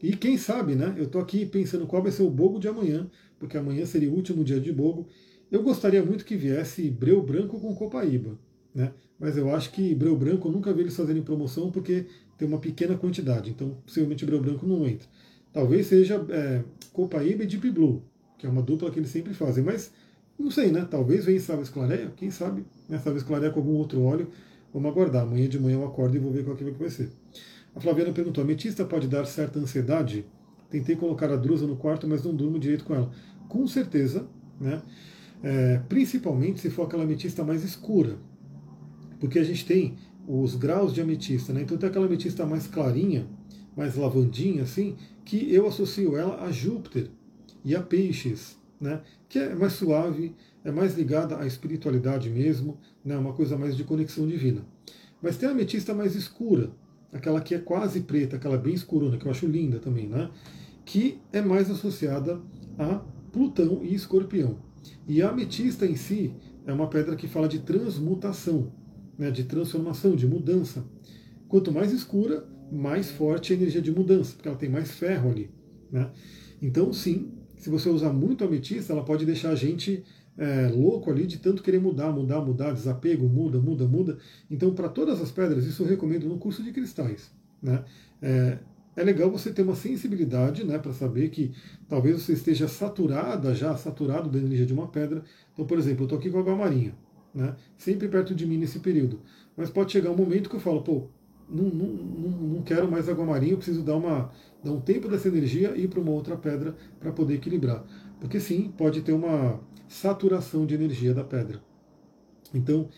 [0.03, 0.95] E quem sabe, né?
[0.97, 4.15] Eu estou aqui pensando qual vai ser o bogo de amanhã, porque amanhã seria o
[4.15, 5.07] último dia de bogo.
[5.51, 8.39] Eu gostaria muito que viesse breu branco com copaíba,
[8.75, 8.93] né?
[9.19, 12.07] Mas eu acho que breu branco eu nunca vi eles fazerem promoção porque
[12.37, 15.09] tem uma pequena quantidade, então possivelmente breu branco não entra.
[15.53, 16.63] Talvez seja é,
[16.93, 18.03] Copaíba e Deep Blue,
[18.39, 19.91] que é uma dupla que eles sempre fazem, mas
[20.39, 20.87] não sei, né?
[20.89, 22.99] Talvez venha Salve Esclareia, quem sabe, né?
[22.99, 24.29] Salve Esclareia com algum outro óleo.
[24.73, 25.23] Vamos aguardar.
[25.23, 27.11] Amanhã de manhã eu acordo e vou ver qual que vai ser.
[27.75, 30.25] A Flaviana perguntou: ametista pode dar certa ansiedade?
[30.71, 33.11] Tentei colocar a drusa no quarto, mas não durmo direito com ela.
[33.49, 34.27] Com certeza,
[34.61, 34.83] né?
[35.43, 38.17] É, principalmente se for aquela ametista mais escura.
[39.19, 39.97] Porque a gente tem
[40.27, 41.63] os graus de ametista, né?
[41.63, 43.27] Então tem aquela ametista mais clarinha,
[43.77, 47.11] mais lavandinha, assim, que eu associo ela a Júpiter
[47.65, 49.01] e a Peixes, né?
[49.29, 53.17] Que é mais suave, é mais ligada à espiritualidade mesmo, né?
[53.17, 54.63] Uma coisa mais de conexão divina.
[55.23, 56.71] Mas tem a ametista mais escura,
[57.13, 60.31] aquela que é quase preta, aquela bem escurona, que eu acho linda também, né?
[60.85, 62.41] Que é mais associada
[62.79, 63.01] a
[63.33, 64.59] Plutão e Escorpião.
[65.07, 66.33] E a ametista em si
[66.67, 68.73] é uma pedra que fala de transmutação
[69.19, 70.85] né, de transformação, de mudança.
[71.49, 75.51] Quanto mais escura, mais forte a energia de mudança, porque ela tem mais ferro ali.
[75.91, 76.09] Né?
[76.63, 80.05] Então, sim, se você usar muito ametista, ela pode deixar a gente
[80.37, 84.19] é, louco ali de tanto querer mudar, mudar, mudar, desapego, muda, muda, muda.
[84.49, 87.31] Então, para todas as pedras, isso eu recomendo no curso de cristais.
[87.61, 87.83] Né?
[88.23, 88.59] É,
[88.95, 91.53] é legal você ter uma sensibilidade né, para saber que
[91.89, 95.25] talvez você esteja saturada, já saturado da energia de uma pedra.
[95.53, 96.95] Então, por exemplo, eu estou aqui com água marinha
[97.39, 97.55] né?
[97.77, 99.21] sempre perto de mim nesse período.
[99.57, 101.09] Mas pode chegar um momento que eu falo, pô,
[101.49, 104.31] não, não, não, quero mais água marinha, eu preciso dar, uma,
[104.63, 107.85] dar um tempo dessa energia e ir para uma outra pedra para poder equilibrar.
[108.21, 111.63] Porque sim, pode ter uma saturação de energia da pedra.
[112.53, 112.89] Então,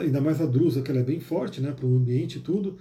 [0.00, 2.78] ainda mais a drusa, que ela é bem forte né, para o ambiente e tudo,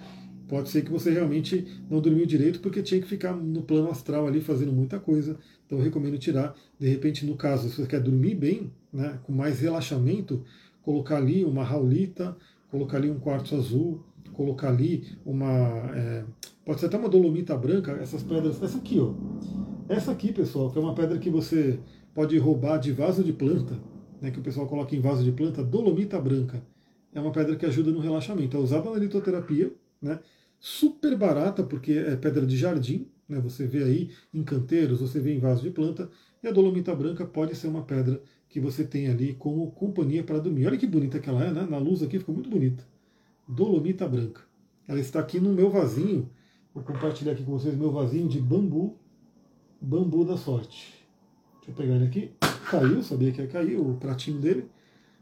[0.48, 4.28] pode ser que você realmente não dormiu direito porque tinha que ficar no plano astral
[4.28, 5.38] ali fazendo muita coisa.
[5.66, 6.56] Então eu recomendo tirar.
[6.80, 10.44] De repente, no caso, se você quer dormir bem, né, com mais relaxamento,
[10.84, 12.38] colocar ali uma raulita,
[12.70, 14.04] colocar ali um quartzo azul,
[14.34, 15.50] colocar ali uma.
[15.96, 16.24] É,
[16.66, 18.62] pode ser até uma dolomita branca, essas pedras.
[18.62, 19.14] Essa aqui, ó.
[19.90, 21.80] Essa aqui, pessoal, que é uma pedra que você
[22.14, 23.78] pode roubar de vaso de planta,
[24.22, 26.64] né, que o pessoal coloca em vaso de planta, dolomita branca.
[27.14, 28.58] É uma pedra que ajuda no relaxamento.
[28.58, 29.72] É usada na litoterapia,
[30.02, 30.20] né?
[30.60, 33.40] Super barata, porque é pedra de jardim, né?
[33.42, 36.10] Você vê aí em canteiros, você vê em vaso de planta.
[36.42, 38.22] E a dolomita branca pode ser uma pedra
[38.54, 40.68] que você tem ali como companhia para dormir.
[40.68, 41.66] Olha que bonita que ela é, né?
[41.68, 42.88] Na luz aqui ficou muito bonita.
[43.48, 44.42] Dolomita branca.
[44.88, 46.30] Ela está aqui no meu vasinho.
[46.72, 48.96] Vou compartilhar aqui com vocês meu vasinho de bambu.
[49.82, 50.94] Bambu da sorte.
[51.56, 52.32] Deixa eu pegar ele aqui.
[52.70, 54.70] Caiu, sabia que ia cair o pratinho dele.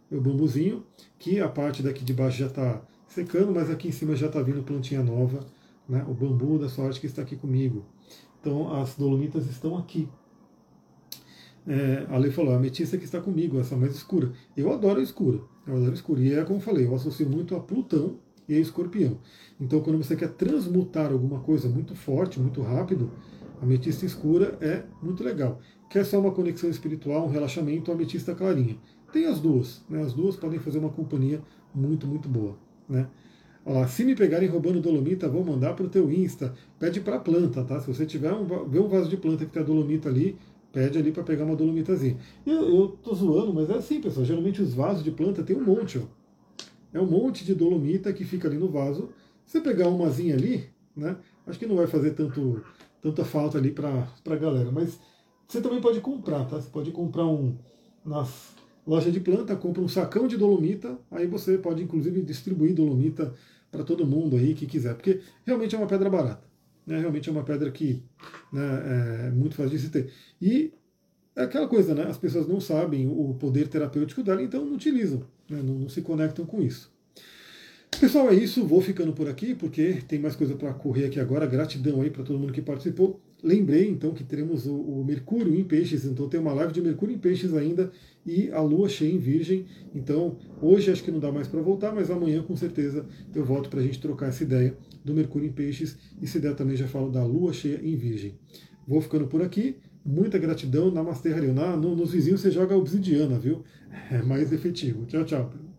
[0.09, 0.83] Meu bambuzinho.
[1.17, 4.41] Que a parte daqui de baixo já está secando, mas aqui em cima já está
[4.41, 5.47] vindo plantinha nova.
[5.87, 6.05] Né?
[6.05, 7.85] O bambu da sorte que está aqui comigo.
[8.41, 10.09] Então as dolomitas estão aqui
[11.67, 14.31] é, a lei falou, a ametista que está comigo, essa mais escura.
[14.55, 16.21] Eu adoro a escura, eu adoro a escura.
[16.21, 19.17] E é como eu falei, eu associo muito a Plutão e a Escorpião.
[19.59, 23.11] Então, quando você quer transmutar alguma coisa muito forte, muito rápido,
[23.61, 25.59] a ametista escura é muito legal.
[25.89, 28.77] Quer só uma conexão espiritual, um relaxamento, a ametista clarinha.
[29.11, 30.01] Tem as duas, né?
[30.01, 31.41] as duas podem fazer uma companhia
[31.75, 32.57] muito, muito boa.
[32.87, 33.07] Né?
[33.65, 36.53] Ó, se me pegarem roubando dolomita, vou mandar para o teu Insta.
[36.79, 37.79] Pede para a planta, tá?
[37.79, 40.37] Se você tiver um, vê um vaso de planta que tem a dolomita ali,
[40.71, 42.17] pede ali para pegar uma dolomitazinha.
[42.45, 44.25] Eu, eu tô zoando, mas é assim, pessoal.
[44.25, 46.03] Geralmente os vasos de planta tem um monte, ó.
[46.93, 49.09] É um monte de dolomita que fica ali no vaso.
[49.45, 51.17] você pegar umazinha ali, né?
[51.47, 52.63] Acho que não vai fazer tanto,
[53.01, 54.71] tanta falta ali para a galera.
[54.71, 54.99] Mas
[55.47, 56.59] você também pode comprar, tá?
[56.59, 57.57] Você pode comprar um
[58.03, 58.55] nas
[58.85, 63.33] lojas de planta, compra um sacão de dolomita, aí você pode inclusive distribuir dolomita
[63.71, 66.50] para todo mundo aí que quiser, porque realmente é uma pedra barata.
[66.85, 66.99] Né?
[66.99, 68.03] Realmente é uma pedra que
[68.51, 70.11] né, é muito fácil de se ter.
[70.41, 70.73] E
[71.35, 72.03] é aquela coisa, né?
[72.03, 75.19] As pessoas não sabem o poder terapêutico dela, então não utilizam,
[75.49, 75.61] né?
[75.63, 76.91] não, não se conectam com isso.
[77.99, 78.65] Pessoal, é isso.
[78.65, 81.45] Vou ficando por aqui porque tem mais coisa para correr aqui agora.
[81.45, 83.19] Gratidão aí para todo mundo que participou.
[83.43, 87.15] Lembrei então que teremos o, o, Mercúrio em Peixes, então tem uma live de Mercúrio
[87.15, 87.91] em Peixes ainda
[88.23, 89.65] e a Lua cheia em Virgem.
[89.95, 93.69] Então hoje acho que não dá mais para voltar, mas amanhã com certeza eu volto
[93.69, 96.87] para a gente trocar essa ideia do Mercúrio em Peixes e se der também já
[96.87, 98.35] falo da Lua cheia em Virgem.
[98.87, 99.77] Vou ficando por aqui.
[100.03, 100.91] Muita gratidão.
[100.91, 101.77] Namastê, Harioná.
[101.77, 103.63] No, nos vizinhos você joga obsidiana, viu?
[104.09, 105.05] É mais efetivo.
[105.05, 105.70] Tchau, tchau.